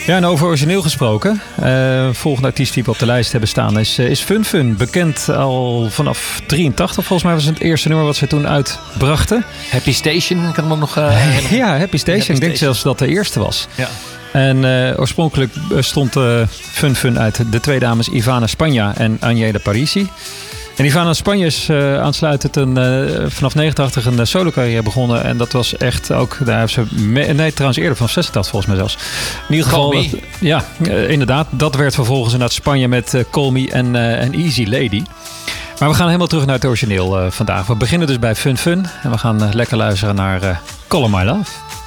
Ja, 0.06 0.16
en 0.16 0.24
over 0.24 0.46
origineel 0.46 0.82
gesproken. 0.82 1.40
Uh, 1.64 2.08
volgende 2.12 2.48
artiest 2.48 2.74
die 2.74 2.84
we 2.84 2.90
op 2.90 2.98
de 2.98 3.06
lijst 3.06 3.30
hebben 3.30 3.48
staan 3.48 3.78
is, 3.78 3.98
uh, 3.98 4.10
is 4.10 4.20
Fun 4.20 4.44
Fun. 4.44 4.76
Bekend 4.76 5.28
al 5.28 5.86
vanaf 5.90 6.40
83. 6.46 6.94
Volgens 6.94 7.22
mij 7.22 7.32
was 7.34 7.44
het 7.44 7.54
het 7.54 7.62
eerste 7.62 7.88
nummer 7.88 8.06
wat 8.06 8.16
ze 8.16 8.26
toen 8.26 8.48
uitbrachten. 8.48 9.44
Happy 9.70 9.92
Station, 9.92 10.48
ik 10.48 10.54
kan 10.54 10.70
hem 10.70 10.78
nog... 10.78 10.98
Uh, 10.98 11.50
ja, 11.60 11.78
Happy 11.78 11.96
Station. 11.96 12.34
ik 12.34 12.40
denk 12.40 12.56
zelfs 12.56 12.82
dat 12.82 12.98
de 12.98 13.08
eerste 13.08 13.40
was. 13.40 13.66
Ja. 13.74 13.88
En 14.32 14.56
uh, 14.56 15.00
oorspronkelijk 15.00 15.52
stond 15.78 16.16
uh, 16.16 16.40
Fun 16.48 16.94
Fun 16.94 17.18
uit 17.18 17.52
de 17.52 17.60
twee 17.60 17.78
dames 17.78 18.08
Ivana 18.08 18.46
Spanja 18.46 18.96
en 18.96 19.16
Anje 19.20 19.52
de 19.52 19.58
Parisi. 19.58 20.08
En 20.76 20.84
Ivana 20.84 21.12
Spanje 21.12 21.46
is 21.46 21.68
uh, 21.68 22.00
aansluitend 22.00 22.56
een, 22.56 22.74
vanaf 23.30 23.54
89 23.54 24.04
een 24.04 24.26
solo 24.26 24.50
carrière 24.50 24.82
begonnen. 24.82 25.24
En 25.24 25.36
dat 25.36 25.52
was 25.52 25.76
echt 25.76 26.12
ook, 26.12 26.36
daar 26.44 26.58
heeft 26.58 26.72
ze, 26.72 26.84
nee 27.34 27.52
trouwens 27.52 27.78
eerder, 27.78 27.96
vanaf 27.96 28.10
86 28.10 28.50
volgens 28.50 28.66
mij 28.66 28.76
zelfs. 28.76 28.98
In 29.48 29.54
ieder 29.54 29.70
geval, 29.70 29.92
dat, 29.92 30.06
ja, 30.40 30.64
inderdaad. 31.08 31.46
Dat 31.50 31.74
werd 31.74 31.94
vervolgens 31.94 32.36
naar 32.36 32.50
Spanje 32.50 32.88
met 32.88 33.24
Call 33.30 33.50
Me 33.50 33.70
en, 33.70 33.96
en 33.96 34.32
Easy 34.32 34.64
Lady. 34.64 35.02
Maar 35.78 35.88
we 35.88 35.94
gaan 35.94 36.06
helemaal 36.06 36.26
terug 36.26 36.46
naar 36.46 36.54
het 36.54 36.64
origineel 36.64 37.30
vandaag. 37.30 37.66
We 37.66 37.74
beginnen 37.74 38.06
dus 38.06 38.18
bij 38.18 38.34
Fun 38.34 38.56
Fun. 38.56 38.86
En 39.02 39.10
we 39.10 39.18
gaan 39.18 39.54
lekker 39.54 39.76
luisteren 39.76 40.14
naar 40.14 40.60
Call 40.88 41.08
My 41.08 41.22
Love. 41.22 41.77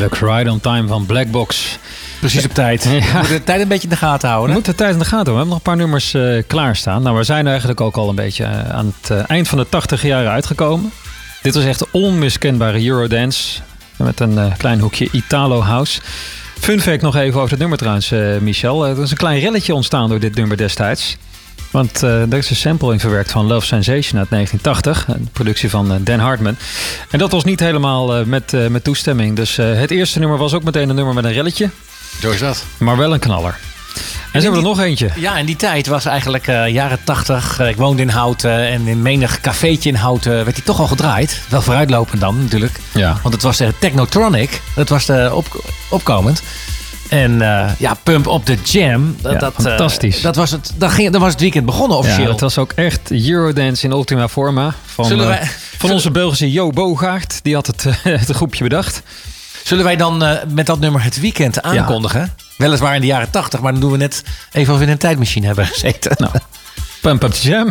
Heerlijk 0.00 0.20
Ride 0.20 0.50
on 0.50 0.60
Time 0.60 0.88
van 0.88 1.06
Blackbox. 1.06 1.78
Precies 2.18 2.44
op 2.44 2.54
tijd. 2.54 2.84
Ja. 2.90 2.90
We 3.00 3.12
moeten 3.18 3.36
de 3.36 3.44
tijd 3.44 3.60
een 3.60 3.68
beetje 3.68 3.82
in 3.88 3.88
de 3.88 3.96
gaten 3.96 4.20
We 4.20 4.26
houden. 4.26 4.48
hè? 4.48 4.54
moeten 4.54 4.72
de 4.72 4.78
tijd 4.78 4.92
in 4.92 4.98
de 4.98 5.04
gaten 5.04 5.32
houden. 5.32 5.32
We 5.34 5.38
hebben 5.40 5.58
nog 5.58 5.66
een 5.66 5.72
paar 5.72 5.86
nummers 5.86 6.14
eh, 6.14 6.42
klaarstaan. 6.46 7.02
Nou, 7.02 7.16
we 7.16 7.24
zijn 7.24 7.46
eigenlijk 7.46 7.80
ook 7.80 7.96
al 7.96 8.08
een 8.08 8.14
beetje 8.14 8.44
eh, 8.44 8.70
aan 8.70 8.94
het 9.00 9.10
eh, 9.10 9.30
eind 9.30 9.48
van 9.48 9.58
de 9.58 9.68
80 9.68 10.02
jaren 10.02 10.30
uitgekomen. 10.30 10.92
Dit 11.42 11.54
was 11.54 11.64
echt 11.64 11.90
onmiskenbare 11.90 12.86
Eurodance. 12.86 13.60
Met 13.96 14.20
een 14.20 14.52
klein 14.56 14.80
hoekje 14.80 15.08
Italo 15.12 15.60
House. 15.62 16.00
Fun 16.60 16.80
fact 16.80 17.02
nog 17.02 17.16
even 17.16 17.38
over 17.38 17.50
het 17.50 17.58
nummer 17.58 17.78
trouwens, 17.78 18.12
Michel. 18.40 18.86
Er 18.86 19.02
is 19.02 19.10
een 19.10 19.16
klein 19.16 19.40
relletje 19.40 19.74
ontstaan 19.74 20.08
door 20.08 20.20
dit 20.20 20.34
nummer 20.34 20.56
destijds. 20.56 21.16
Want 21.70 22.02
eh 22.02 22.32
er 22.32 22.38
is 22.38 22.50
een 22.50 22.56
sample 22.56 22.92
in 22.92 23.00
verwerkt 23.00 23.30
van 23.30 23.46
Love 23.46 23.66
Sensation 23.66 24.18
uit 24.18 24.30
1980. 24.30 25.04
Een 25.08 25.28
productie 25.32 25.70
van 25.70 25.92
eh, 25.92 25.98
Dan 26.00 26.18
Hartman. 26.18 26.56
En 27.10 27.18
dat 27.18 27.30
was 27.30 27.44
niet 27.44 27.60
helemaal 27.60 28.16
eh, 28.16 28.24
met, 28.24 28.52
eh, 28.52 28.66
met 28.66 28.84
toestemming. 28.84 29.36
Dus 29.36 29.58
eh, 29.58 29.74
het 29.74 29.90
eerste 29.90 30.18
nummer 30.18 30.38
was 30.38 30.52
ook 30.54 30.62
meteen 30.62 30.88
een 30.88 30.94
nummer 30.94 31.14
met 31.14 31.24
een 31.24 31.32
relletje. 31.32 31.70
Zo 32.20 32.30
is 32.30 32.38
dat. 32.40 32.64
Maar 32.78 32.96
wel 32.96 33.12
een 33.12 33.18
knaller. 33.20 33.58
En 34.32 34.40
ze 34.40 34.46
hebben 34.46 34.64
er 34.64 34.76
nog 34.76 34.80
eentje. 34.80 35.10
Ja, 35.16 35.36
en 35.36 35.46
die 35.46 35.56
tijd 35.56 35.86
was 35.86 36.04
eigenlijk 36.04 36.46
eh, 36.46 36.68
jaren 36.68 36.98
80. 37.04 37.60
ik 37.60 37.76
woonde 37.76 38.02
in 38.02 38.08
Houten 38.08 38.68
en 38.68 38.86
in 38.86 39.02
menig 39.02 39.40
cafeetje 39.40 39.88
in 39.88 39.94
Houten 39.94 40.32
werd 40.32 40.54
die 40.54 40.64
toch 40.64 40.80
al 40.80 40.86
gedraaid. 40.86 41.40
Wel 41.48 41.62
vooruitlopend 41.62 42.20
dan 42.20 42.42
natuurlijk. 42.42 42.80
Ja. 42.92 43.18
Want 43.22 43.34
het 43.34 43.42
was 43.42 43.60
uh, 43.60 43.68
Technotronic. 43.80 44.60
Dat 44.74 44.88
was 44.88 45.06
de 45.06 45.30
op, 45.34 45.64
opkomend. 45.90 46.42
En 47.10 47.42
eh, 47.42 47.70
ja, 47.78 47.94
Pump 48.02 48.26
op 48.26 48.46
de 48.46 48.56
Jam. 48.64 49.16
Dat, 49.20 49.32
Ja, 49.32 49.38
dat, 49.38 49.54
eh, 49.56 49.64
fantastisch. 49.64 50.20
dat 50.20 50.36
was 50.36 50.50
het, 50.50 50.72
dan, 50.76 50.90
ging, 50.90 51.18
was 51.18 51.32
het 51.32 51.40
weekend 51.40 51.66
begonnen 51.66 51.96
Ja, 51.96 52.02
officieel. 52.02 52.30
het 52.30 52.40
was 52.40 52.58
ook 52.58 52.72
echt 52.72 53.10
Eurodance 53.10 53.84
in 53.86 53.92
ultima 53.92 54.28
forma. 54.28 54.74
Van, 54.84 55.22
eh, 55.30 55.42
van 55.78 55.90
onze 55.90 56.10
Belgische 56.10 56.50
Jo 56.50 56.70
Bogaert. 56.70 57.40
Die 57.42 57.54
had 57.54 57.66
het, 57.66 57.84
het 58.02 58.30
groepje 58.30 58.62
bedacht. 58.62 59.02
Zullen 59.64 59.84
wij 59.84 59.96
dan 59.96 60.38
met 60.48 60.66
dat 60.66 60.80
nummer 60.80 61.02
het 61.02 61.20
weekend 61.20 61.62
aankondigen? 61.62 62.34
Weliswaar 62.56 62.94
in 62.94 63.00
de 63.00 63.06
jaren 63.06 63.30
80, 63.30 63.60
maar 63.60 63.72
dan 63.72 63.80
doen 63.80 63.90
we 63.90 63.96
net 63.96 64.22
even 64.52 64.72
of 64.72 64.78
we 64.78 64.84
in 64.84 64.90
een 64.90 64.98
tijdmachine 64.98 65.46
hebben 65.46 65.66
gezeten. 65.66 66.12
Nou, 66.18 66.32
Pump 67.00 67.22
Up 67.22 67.32
the 67.32 67.48
Jam. 67.48 67.70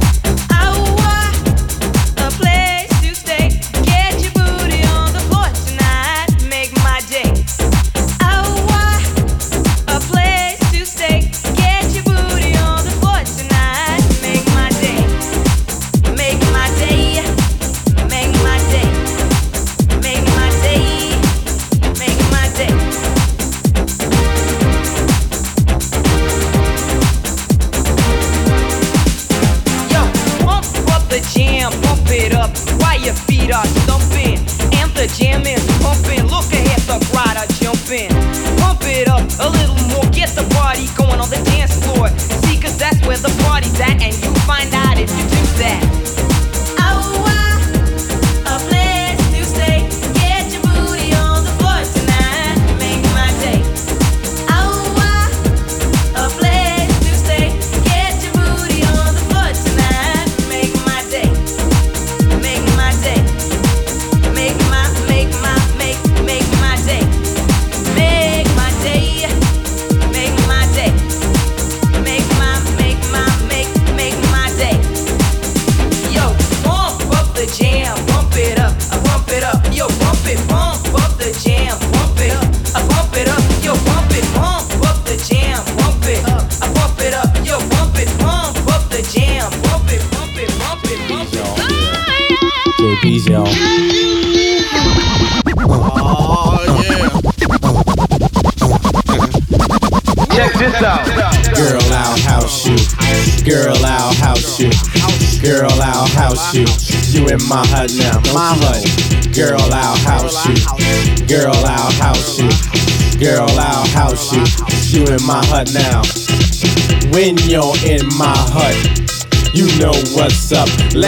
right 115.61 115.73
now. 115.75 115.90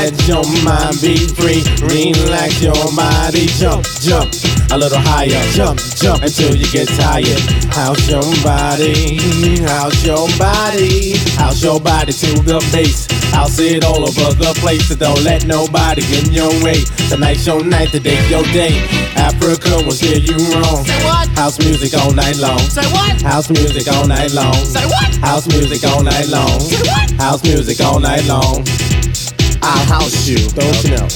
Let 0.04 0.28
your 0.28 0.43
mind 0.68 0.99
be 0.99 1.16
free. 1.16 1.64
Relax 1.80 2.62
your 2.62 2.76
body. 2.91 3.47
Jump, 3.56 3.88
jump. 4.04 4.36
A 4.76 4.78
little 4.78 4.99
higher. 4.99 5.39
Jump, 5.56 5.80
jump 5.80 6.24
until 6.24 6.54
you 6.54 6.68
get 6.76 6.89
tired. 6.99 7.39
How's 7.72 8.04
your 8.12 8.28
body? 8.43 9.16
How's 9.64 9.95
your 10.04 10.28
body? 10.36 11.16
How's 11.39 11.64
your 11.64 11.80
body 11.80 12.12
to 12.12 12.36
the 12.43 12.60
base? 12.74 13.08
I'll 13.32 13.47
see 13.47 13.78
it 13.78 13.86
all 13.86 14.04
over 14.04 14.36
the 14.36 14.51
place. 14.60 14.89
So 14.89 14.95
don't 14.95 15.24
let 15.24 15.45
nobody 15.45 16.01
get 16.01 16.28
in 16.28 16.34
your 16.34 16.51
way. 16.62 16.84
Tonight's 17.08 17.47
your 17.47 17.64
night, 17.64 17.95
today's 17.95 18.30
your 18.30 18.43
day. 18.51 18.84
Africa 19.16 19.80
will 19.88 19.95
steer 19.95 20.20
you 20.20 20.36
wrong. 20.51 20.84
Say 20.84 20.99
what? 21.08 21.30
House 21.39 21.58
music 21.60 21.97
all 21.97 22.12
night 22.12 22.36
long. 22.43 22.60
Say 22.60 22.84
what? 22.91 23.22
House 23.22 23.49
music 23.49 23.88
all 23.88 24.06
night 24.06 24.34
long. 24.34 24.54
Say 24.68 24.84
what? 24.84 25.16
House 25.24 25.47
music 25.47 25.80
all 25.88 26.04
night 26.04 26.28
long. 26.28 26.60
Say 26.60 26.84
what? 26.91 27.10
House 27.12 27.41
music 27.45 27.80
all 27.80 28.01
night 28.01 28.28
long. 28.28 28.68
I'll 29.64 29.86
house 29.86 30.28
you, 30.28 30.38
don't 30.49 30.84
you 30.84 30.91
know? 30.91 31.07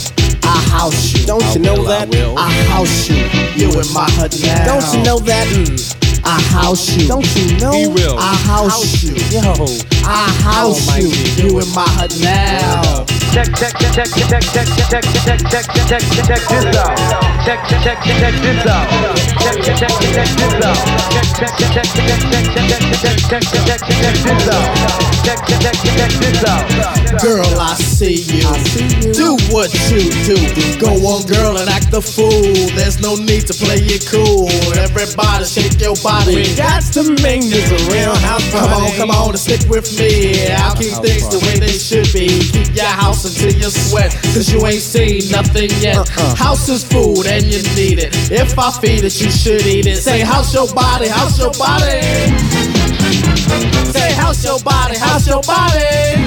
I 0.43 0.57
house 0.71 1.13
you. 1.13 1.25
Don't 1.25 1.43
you 1.53 1.59
know 1.59 1.83
that? 1.83 2.07
I 2.37 2.49
house 2.71 3.09
you. 3.09 3.17
You 3.59 3.67
in 3.79 3.93
my 3.93 4.09
hut 4.11 4.39
now. 4.41 4.65
Don't 4.65 4.93
you 4.93 5.03
know 5.03 5.19
that? 5.19 5.47
Mm. 5.47 6.23
I 6.23 6.41
house 6.41 6.95
you. 6.95 7.07
Don't 7.09 7.27
you 7.35 7.57
know? 7.57 7.71
He 7.71 7.87
will. 7.87 8.17
I 8.17 8.35
house, 8.35 9.03
you. 9.03 9.15
Yo. 9.35 9.96
I 10.07 10.31
house 10.39 10.87
you. 10.95 11.11
You 11.35 11.59
in 11.59 11.67
my 11.75 11.83
hut 11.99 12.15
now. 12.23 13.03
Check, 13.35 13.51
check, 13.59 13.75
check, 13.75 13.91
check, 13.91 14.07
check, 14.07 14.39
check, 14.39 14.63
check, 14.63 14.87
check, 14.87 15.03
check, 15.03 15.67
check, 15.67 15.67
check, 15.83 16.01
check 16.23 16.41
this 16.47 16.75
out. 16.79 16.95
Check, 17.43 17.59
check, 17.67 17.83
check, 17.83 17.99
check 17.99 18.35
this 18.39 18.63
out. 18.63 18.87
Check, 19.43 19.59
check, 19.67 19.75
check, 19.75 19.91
check 19.99 20.29
this 20.31 20.63
out. 20.63 20.79
Check, 21.11 21.27
check, 21.35 21.51
check, 21.59 21.87
check, 21.91 22.07
check, 22.07 22.45
check, 22.47 22.71
check, 22.71 22.87
check, 23.03 23.19
check, 23.27 23.43
check, 23.43 23.83
check 23.83 24.15
this 24.23 24.47
out. 24.47 24.63
Check, 25.27 25.39
check, 25.43 25.59
check, 25.59 25.79
check 25.83 26.11
this 26.23 26.43
out. 26.47 26.63
Girl, 27.19 27.59
I 27.59 27.75
see 27.75 28.23
you. 28.31 28.47
Do 29.11 29.35
what 29.51 29.73
you 29.91 30.07
do. 30.23 30.39
Go 30.79 30.95
on, 31.03 31.27
girl, 31.27 31.57
and 31.57 31.67
act 31.67 31.91
a 31.93 32.01
fool. 32.01 32.31
There's 32.79 33.01
no 33.01 33.15
need 33.15 33.45
to 33.47 33.53
play 33.53 33.83
it 33.83 34.07
cool. 34.07 34.47
Everybody 34.79 35.43
shake 35.43 35.81
your 35.81 35.95
body. 35.99 36.35
We 36.35 36.55
got 36.55 36.83
to 36.95 37.03
make 37.19 37.43
this 37.43 37.67
a 37.75 37.79
real 37.91 38.15
house 38.15 38.47
party. 38.51 38.71
Come 38.71 38.83
on, 38.83 38.91
come 38.95 39.11
on, 39.11 39.29
and 39.35 39.39
stick 39.39 39.67
with 39.69 39.91
me. 39.96 39.96
I'll 39.99 40.75
keep 40.75 40.93
things 41.01 41.27
the 41.29 41.39
way 41.41 41.57
they 41.57 41.73
should 41.73 42.05
be. 42.13 42.27
Keep 42.51 42.75
your 42.75 42.85
house 42.85 43.25
until 43.25 43.51
you 43.57 43.69
sweat. 43.69 44.13
Cause 44.33 44.51
you 44.51 44.63
ain't 44.65 44.81
seen 44.81 45.31
nothing 45.31 45.69
yet. 45.81 45.97
Uh-huh. 45.97 46.35
House 46.35 46.69
is 46.69 46.83
food 46.83 47.25
and 47.25 47.43
you 47.43 47.63
need 47.73 47.97
it. 47.99 48.13
If 48.31 48.57
I 48.59 48.69
feed 48.79 49.03
it, 49.03 49.19
you 49.19 49.31
should 49.31 49.65
eat 49.65 49.87
it. 49.87 49.97
Say, 49.97 50.19
house 50.21 50.53
your 50.53 50.67
body, 50.73 51.07
house 51.07 51.39
your 51.39 51.51
body. 51.57 52.01
Say, 53.89 54.13
house 54.13 54.45
your 54.45 54.59
body, 54.59 54.97
house 54.97 55.27
your 55.27 55.41
body. 55.41 56.26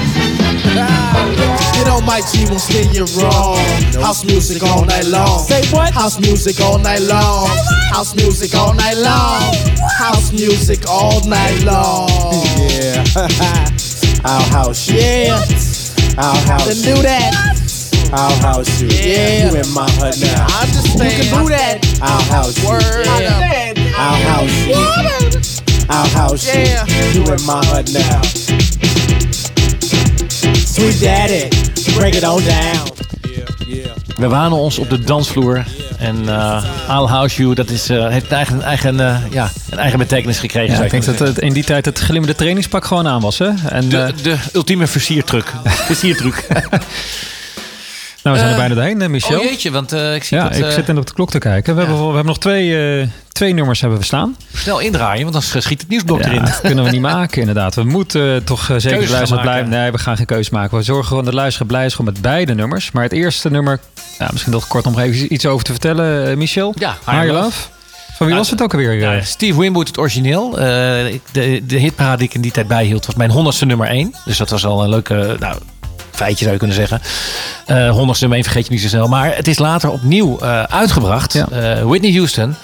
You 0.63 1.85
know 1.85 2.01
my 2.01 2.21
G 2.31 2.45
won't 2.45 2.61
steer 2.61 2.85
you 2.91 3.05
wrong. 3.19 3.57
House 4.01 4.23
music 4.25 4.61
all 4.63 4.85
night 4.85 5.05
long. 5.07 5.39
Say 5.39 5.61
what? 5.75 5.93
House 5.93 6.19
music 6.19 6.59
all 6.61 6.77
night 6.77 7.01
long. 7.01 7.47
House 7.91 8.15
music 8.15 8.53
all 8.55 8.73
night 8.73 8.97
long. 8.97 9.41
House 9.97 10.31
music 10.31 10.87
all 10.87 11.19
night 11.27 11.63
long. 11.63 12.09
Yeah. 12.57 13.03
I'll 14.23 14.43
house. 14.51 14.87
Yeah. 14.89 15.35
I'll 16.17 16.35
house 16.45 16.67
Then 16.67 16.95
do 16.95 17.01
that. 17.01 17.33
I'll 18.13 18.35
house 18.41 18.81
you. 18.81 18.87
Yeah. 18.89 19.49
You 19.51 19.57
in 19.59 19.73
my 19.73 19.89
hut 19.97 20.17
now. 20.21 20.45
I 20.49 20.63
understand. 20.67 21.11
You 21.11 21.23
can 21.23 21.43
do 21.43 21.49
that. 21.49 21.99
I'll 22.01 22.21
house 22.29 22.57
you. 22.61 22.69
Word. 22.69 23.05
Yeah. 23.05 23.73
I'll 23.97 24.21
house 24.29 24.67
you. 24.67 25.85
I'll 25.89 26.09
house 26.09 26.45
Yeah. 26.45 26.85
you. 26.85 27.23
You 27.23 27.33
in 27.33 27.41
my 27.45 27.65
hut 27.65 27.89
now. 27.93 28.21
Sweet 30.81 30.99
daddy, 31.01 31.47
break 31.95 32.13
it 32.15 32.23
on 32.23 32.43
down. 32.43 32.89
We 34.17 34.27
wanen 34.27 34.57
ons 34.57 34.77
op 34.79 34.89
de 34.89 34.99
dansvloer. 34.99 35.65
En 35.97 36.29
eh 36.29 36.63
I'll 36.89 37.05
House 37.07 37.41
You, 37.41 37.55
dat 37.55 37.69
is, 37.69 37.89
eh, 37.89 38.07
heeft 38.07 38.25
een 38.25 38.31
eigen, 38.37 38.61
eigen, 38.61 38.99
eh, 38.99 39.17
ja, 39.31 39.51
een 39.69 39.77
eigen 39.77 39.99
betekenis 39.99 40.39
gekregen. 40.39 40.77
Ja, 40.77 40.83
ik 40.83 40.91
denk 40.91 41.05
dat 41.05 41.19
het 41.19 41.39
in 41.39 41.53
die 41.53 41.63
tijd 41.63 41.85
het 41.85 41.99
glimmende 41.99 42.35
trainingspak 42.35 42.85
gewoon 42.85 43.07
aan 43.07 43.21
was. 43.21 43.37
Hè? 43.37 43.49
En, 43.69 43.89
De, 43.89 43.97
eh, 43.97 44.23
de 44.23 44.37
ultieme 44.53 44.87
versiertruc. 44.87 45.53
versiertruc. 45.91 46.47
nou, 48.23 48.35
we 48.35 48.41
zijn 48.41 48.45
er 48.45 48.49
Eh, 48.49 48.57
bijna 48.57 48.75
doorheen, 48.75 49.01
eh, 49.01 49.07
Michel. 49.09 49.39
Oh 49.39 49.43
jeetje, 49.43 49.71
want 49.71 49.91
eh, 49.91 50.15
ik 50.15 50.23
zie 50.23 50.37
ja, 50.37 50.43
dat... 50.43 50.57
ik 50.57 50.63
eh, 50.65 50.69
zit 50.71 50.89
in 50.89 50.97
op 50.97 51.05
de 51.07 51.13
klok 51.13 51.29
te 51.31 51.39
kijken. 51.39 51.75
We, 51.75 51.79
hebben, 51.81 51.99
we 51.99 52.05
hebben 52.05 52.25
nog 52.25 52.39
twee, 52.39 53.09
twee 53.31 53.53
nummers 53.53 53.81
hebben 53.81 53.99
we 53.99 54.05
staan. 54.05 54.35
Snel 54.53 54.79
indraaien, 54.79 55.21
want 55.21 55.33
dan 55.33 55.61
schiet 55.61 55.81
het 55.81 55.89
nieuwsblok 55.89 56.19
Ja, 56.19 56.25
erin. 56.27 56.45
dat 56.45 56.61
kunnen 56.61 56.83
we 56.83 56.89
niet 56.89 57.01
maken, 57.01 57.39
inderdaad. 57.39 57.75
We 57.75 57.83
moeten 57.83 58.43
toch 58.43 58.69
zeker 58.77 59.01
de 59.05 59.09
luisteraar 59.09 59.41
blijven. 59.43 59.69
Nee, 59.69 59.91
we 59.91 59.97
gaan 59.97 60.17
geen 60.17 60.25
keuze 60.25 60.49
maken. 60.53 60.77
We 60.77 60.83
zorgen 60.83 61.07
gewoon 61.07 61.23
dat 61.23 61.33
de 61.33 61.39
luisteraar 61.39 61.67
blij 61.67 61.85
is 61.85 61.95
gewoon 61.95 62.13
met 62.13 62.21
beide 62.21 62.53
nummers. 62.53 62.91
Maar 62.91 63.03
het 63.03 63.11
eerste 63.13 63.49
nummer, 63.49 63.79
ja, 64.19 64.29
misschien 64.31 64.51
nog 64.53 64.67
kort 64.67 64.85
om 64.85 64.99
even 64.99 65.33
iets 65.33 65.45
over 65.45 65.65
te 65.65 65.71
vertellen, 65.71 66.37
Michel. 66.37 66.73
Ja, 66.77 66.97
Higher 67.05 67.31
Love. 67.33 67.59
Van 68.13 68.27
wie 68.27 68.35
was 68.35 68.49
het 68.49 68.61
ook 68.61 68.71
alweer? 68.73 68.93
Ja? 68.93 69.21
Steve 69.21 69.59
Winwood, 69.59 69.87
het 69.87 69.97
origineel. 69.97 70.59
Ik- 71.07 71.21
de, 71.31 71.63
de 71.65 71.77
hitparade 71.77 72.17
die 72.17 72.27
ik 72.27 72.33
in 72.33 72.41
die 72.41 72.51
tijd 72.51 72.67
bijhield 72.67 73.05
was 73.05 73.15
mijn 73.15 73.29
honderdste 73.31 73.65
nummer 73.65 73.87
1. 73.87 74.13
Dus 74.25 74.37
dat 74.37 74.49
was 74.49 74.65
al 74.65 74.83
een 74.83 74.89
leuke 74.89 75.35
nou, 75.39 75.57
feitje 76.11 76.39
zou 76.39 76.51
je 76.51 76.57
kunnen 76.57 76.75
zeggen. 76.75 77.01
Eh 77.65 77.89
honderdste 77.89 78.27
nummer 78.27 78.37
1 78.37 78.43
vergeet 78.43 78.65
je 78.65 78.71
niet 78.71 78.81
zo 78.81 78.87
snel. 78.87 79.07
Maar 79.07 79.35
het 79.35 79.47
is 79.47 79.59
later 79.59 79.89
opnieuw 79.89 80.39
eh, 80.39 80.63
uitgebracht. 80.63 81.33
Ja. 81.33 81.47
Eh, 81.49 81.83
Whitney 81.83 82.11
Houston. 82.11 82.55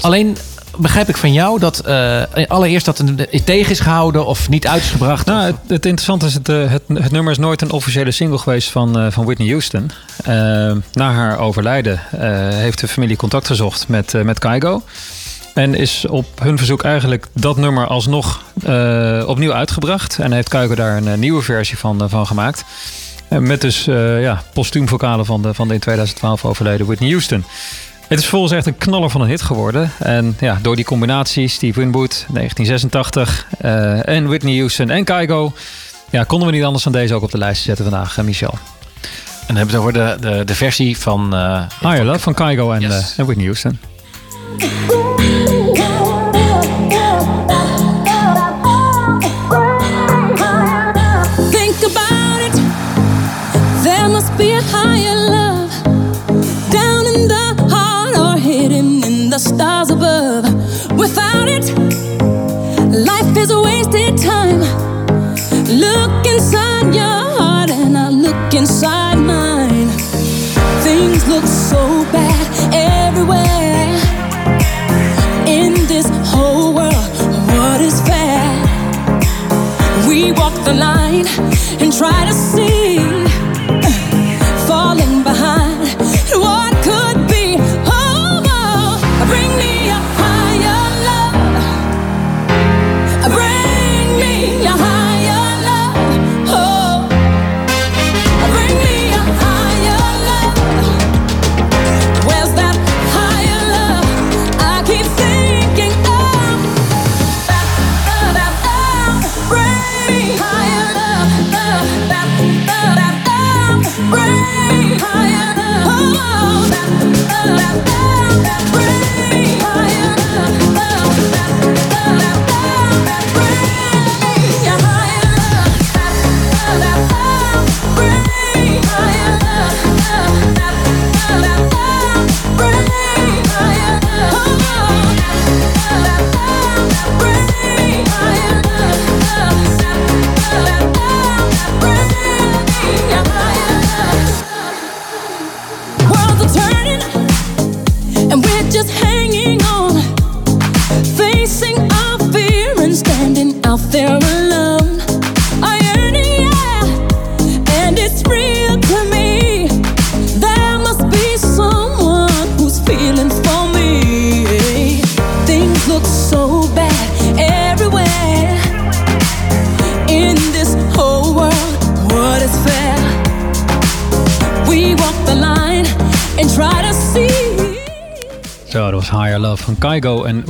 Alleen 0.00 0.36
begrijp 0.78 1.08
ik 1.08 1.16
van 1.16 1.32
jou 1.32 1.58
dat 1.58 1.78
eh, 1.78 2.22
allereerst 2.48 2.86
dat 2.86 2.98
het 2.98 3.46
tegen 3.46 3.70
is 3.70 3.80
gehouden 3.80 4.26
of 4.26 4.48
niet 4.48 4.66
uit 4.66 4.82
is 4.82 4.90
gebracht. 4.90 5.26
Nou, 5.26 5.46
het, 5.46 5.56
het 5.66 5.86
interessante 5.86 6.26
is, 6.26 6.34
het, 6.34 6.46
het, 6.46 6.82
het 6.94 7.10
nummer 7.10 7.32
is 7.32 7.38
nooit 7.38 7.62
een 7.62 7.70
officiële 7.70 8.10
single 8.10 8.38
geweest 8.38 8.70
van, 8.70 9.12
van 9.12 9.24
Whitney 9.24 9.48
Houston. 9.48 9.90
Na 10.92 11.12
haar 11.12 11.38
overlijden 11.38 12.00
heeft 12.54 12.80
de 12.80 12.88
familie 12.88 13.16
contact 13.16 13.46
gezocht 13.46 13.88
met, 13.88 14.24
met 14.24 14.38
Kygo. 14.38 14.82
En 15.54 15.74
is 15.74 16.06
op 16.08 16.26
hun 16.40 16.56
verzoek 16.58 16.82
eigenlijk 16.84 17.26
dat 17.32 17.56
nummer 17.56 17.86
alsnog 17.86 18.42
eh, 18.64 19.22
opnieuw 19.26 19.52
uitgebracht. 19.52 20.18
En 20.18 20.32
heeft 20.32 20.48
Kygo 20.48 20.74
daar 20.74 20.96
een 20.96 21.08
eh, 21.08 21.14
nieuwe 21.18 21.42
versie 21.42 21.78
van, 21.78 22.02
eh, 22.02 22.08
van 22.08 22.26
gemaakt. 22.26 22.64
Eh, 23.28 23.38
met 23.38 23.60
dus 23.60 23.86
eh 23.86 24.22
ja, 24.22 24.42
postuumvokalen 24.52 25.26
van 25.26 25.42
de, 25.42 25.54
van 25.54 25.68
de 25.68 25.74
in 25.74 25.80
2012 25.80 26.44
overleden 26.44 26.86
Whitney 26.86 27.08
Houston. 27.10 27.44
Het 28.08 28.18
is 28.18 28.26
volgens 28.26 28.52
echt 28.52 28.66
een 28.66 28.76
knaller 28.78 29.10
van 29.10 29.20
een 29.20 29.28
hit 29.28 29.42
geworden. 29.42 29.90
En 29.98 30.36
ja, 30.40 30.58
door 30.62 30.76
die 30.76 30.84
combinatie 30.84 31.48
Steve 31.48 31.80
Winwood, 31.80 32.10
1986, 32.32 33.46
eh, 33.58 34.08
en 34.08 34.26
Whitney 34.28 34.56
Houston 34.56 34.90
en 34.90 35.04
Kygo... 35.04 35.52
Ja, 36.10 36.24
konden 36.24 36.48
we 36.48 36.54
niet 36.54 36.64
anders 36.64 36.84
dan 36.84 36.92
deze 36.92 37.14
ook 37.14 37.22
op 37.22 37.30
de 37.30 37.38
lijst 37.38 37.62
zetten 37.62 37.84
vandaag, 37.84 38.22
Michel. 38.22 38.58
En 39.46 39.54
dan 39.54 39.56
hebben 39.56 39.82
we 39.82 39.98
het 39.98 40.06
over 40.10 40.20
de, 40.20 40.28
de, 40.36 40.44
de 40.44 40.54
versie 40.54 40.98
van... 40.98 41.34
eh 41.34 41.62
Higher 41.80 42.04
Love 42.04 42.18
van 42.18 42.34
Kygo 42.34 42.72
en, 42.72 42.80
Yes. 42.80 42.90
eh, 43.12 43.18
en 43.18 43.24
Whitney 43.24 43.44
Houston. 43.44 43.78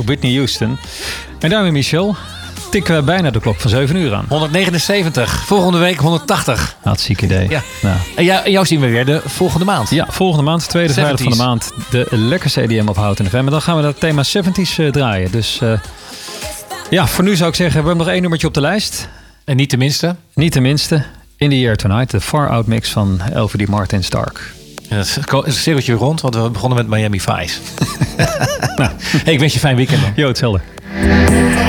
En 0.05 0.11
Whitney 0.11 0.35
Houston. 0.35 0.77
En 1.39 1.49
daarmee, 1.49 1.71
Michel, 1.71 2.15
tikken 2.71 2.95
we 2.95 3.01
bijna 3.01 3.31
de 3.31 3.39
klok 3.39 3.59
van 3.59 3.69
7 3.69 3.95
uur 3.95 4.13
aan. 4.13 4.25
179. 4.29 5.45
Volgende 5.45 5.77
week 5.77 5.97
180. 5.97 6.75
Hartstikke 6.83 7.25
idee. 7.25 7.49
Ja. 7.49 7.61
Nou. 7.81 7.97
En 8.15 8.23
jou, 8.23 8.49
jou 8.49 8.65
zien 8.65 8.79
we 8.79 8.87
weer 8.87 9.05
de 9.05 9.21
volgende 9.25 9.65
maand. 9.65 9.89
Ja, 9.89 10.05
volgende 10.09 10.43
maand, 10.43 10.69
tweede 10.69 10.93
vrijdag 10.93 11.21
van 11.21 11.31
de 11.31 11.35
70s. 11.35 11.37
maand, 11.37 11.71
de 11.89 12.07
lekkerste 12.09 12.61
EDM 12.61 12.87
op 12.87 12.95
Houten 12.95 13.25
FM. 13.25 13.35
En 13.35 13.45
dan 13.45 13.61
gaan 13.61 13.75
we 13.75 13.81
dat 13.81 13.99
thema 13.99 14.23
70s 14.23 14.77
eh, 14.77 14.91
draaien. 14.91 15.31
Dus 15.31 15.61
eh, 15.61 15.79
ja, 16.89 17.07
voor 17.07 17.23
nu 17.23 17.35
zou 17.35 17.49
ik 17.49 17.55
zeggen, 17.55 17.81
we 17.81 17.87
hebben 17.87 18.05
nog 18.05 18.13
één 18.13 18.21
nummertje 18.21 18.47
op 18.47 18.53
de 18.53 18.61
lijst. 18.61 19.07
En 19.43 19.55
niet 19.55 19.69
tenminste? 19.69 20.15
Niet 20.33 20.51
tenminste. 20.51 21.03
In 21.37 21.49
the 21.49 21.59
Year 21.59 21.75
Tonight, 21.75 22.11
de 22.11 22.21
Far 22.21 22.49
Out 22.49 22.67
mix 22.67 22.89
van 22.89 23.21
LVD 23.33 23.67
Martin 23.67 24.03
Stark. 24.03 24.53
Ja, 24.89 24.95
het 24.95 25.07
is 25.07 25.15
een 25.45 25.51
cirkeltje 25.51 25.93
rond, 25.93 26.21
want 26.21 26.35
we 26.35 26.49
begonnen 26.49 26.77
met 26.77 26.87
Miami 26.87 27.19
Vice. 27.21 27.59
nou, 28.77 28.91
hey, 29.23 29.33
ik 29.33 29.39
wens 29.39 29.53
je 29.53 29.59
een 29.59 29.65
fijn 29.65 29.75
weekend. 29.75 30.01
Jo, 30.15 30.27
hetzelfde. 30.27 31.64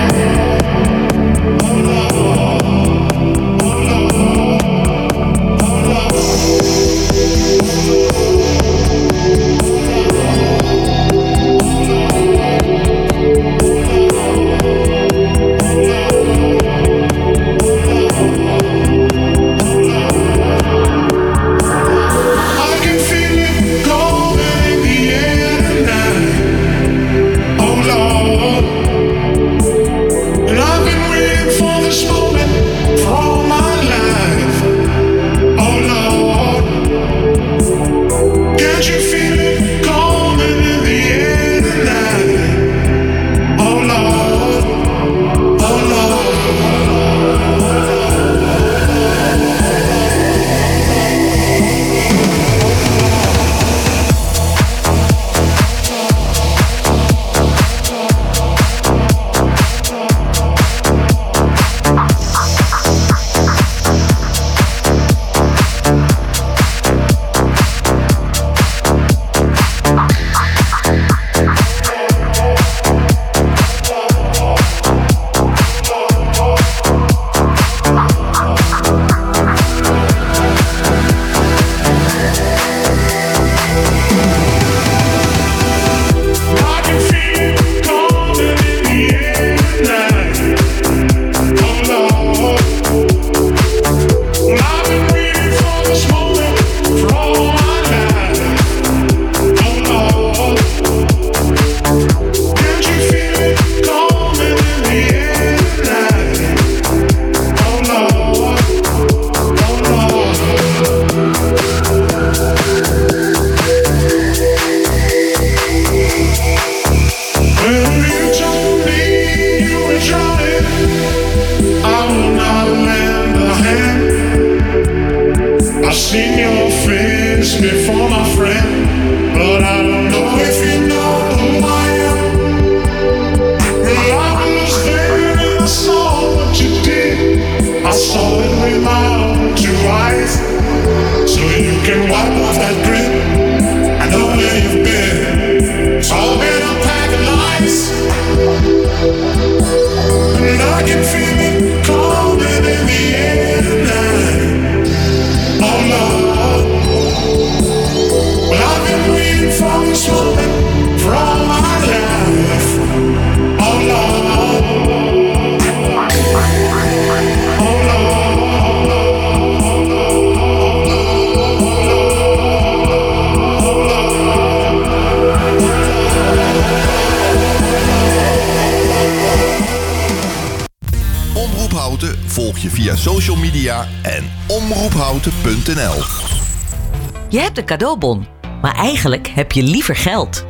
Een 187.57 187.65
cadeaubon, 187.65 188.27
maar 188.61 188.75
eigenlijk 188.75 189.27
heb 189.27 189.51
je 189.51 189.63
liever 189.63 189.95
geld. 189.95 190.45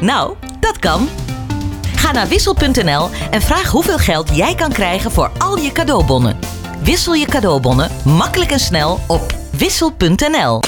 Nou, 0.00 0.34
dat 0.60 0.78
kan. 0.78 1.08
Ga 1.96 2.12
naar 2.12 2.28
wissel.nl 2.28 3.08
en 3.30 3.42
vraag 3.42 3.70
hoeveel 3.70 3.98
geld 3.98 4.36
jij 4.36 4.54
kan 4.54 4.72
krijgen 4.72 5.10
voor 5.10 5.30
al 5.38 5.58
je 5.58 5.72
cadeaubonnen. 5.72 6.38
Wissel 6.82 7.14
je 7.14 7.26
cadeaubonnen 7.26 7.90
makkelijk 8.04 8.50
en 8.50 8.60
snel 8.60 9.00
op 9.06 9.34
wissel.nl. 9.50 10.60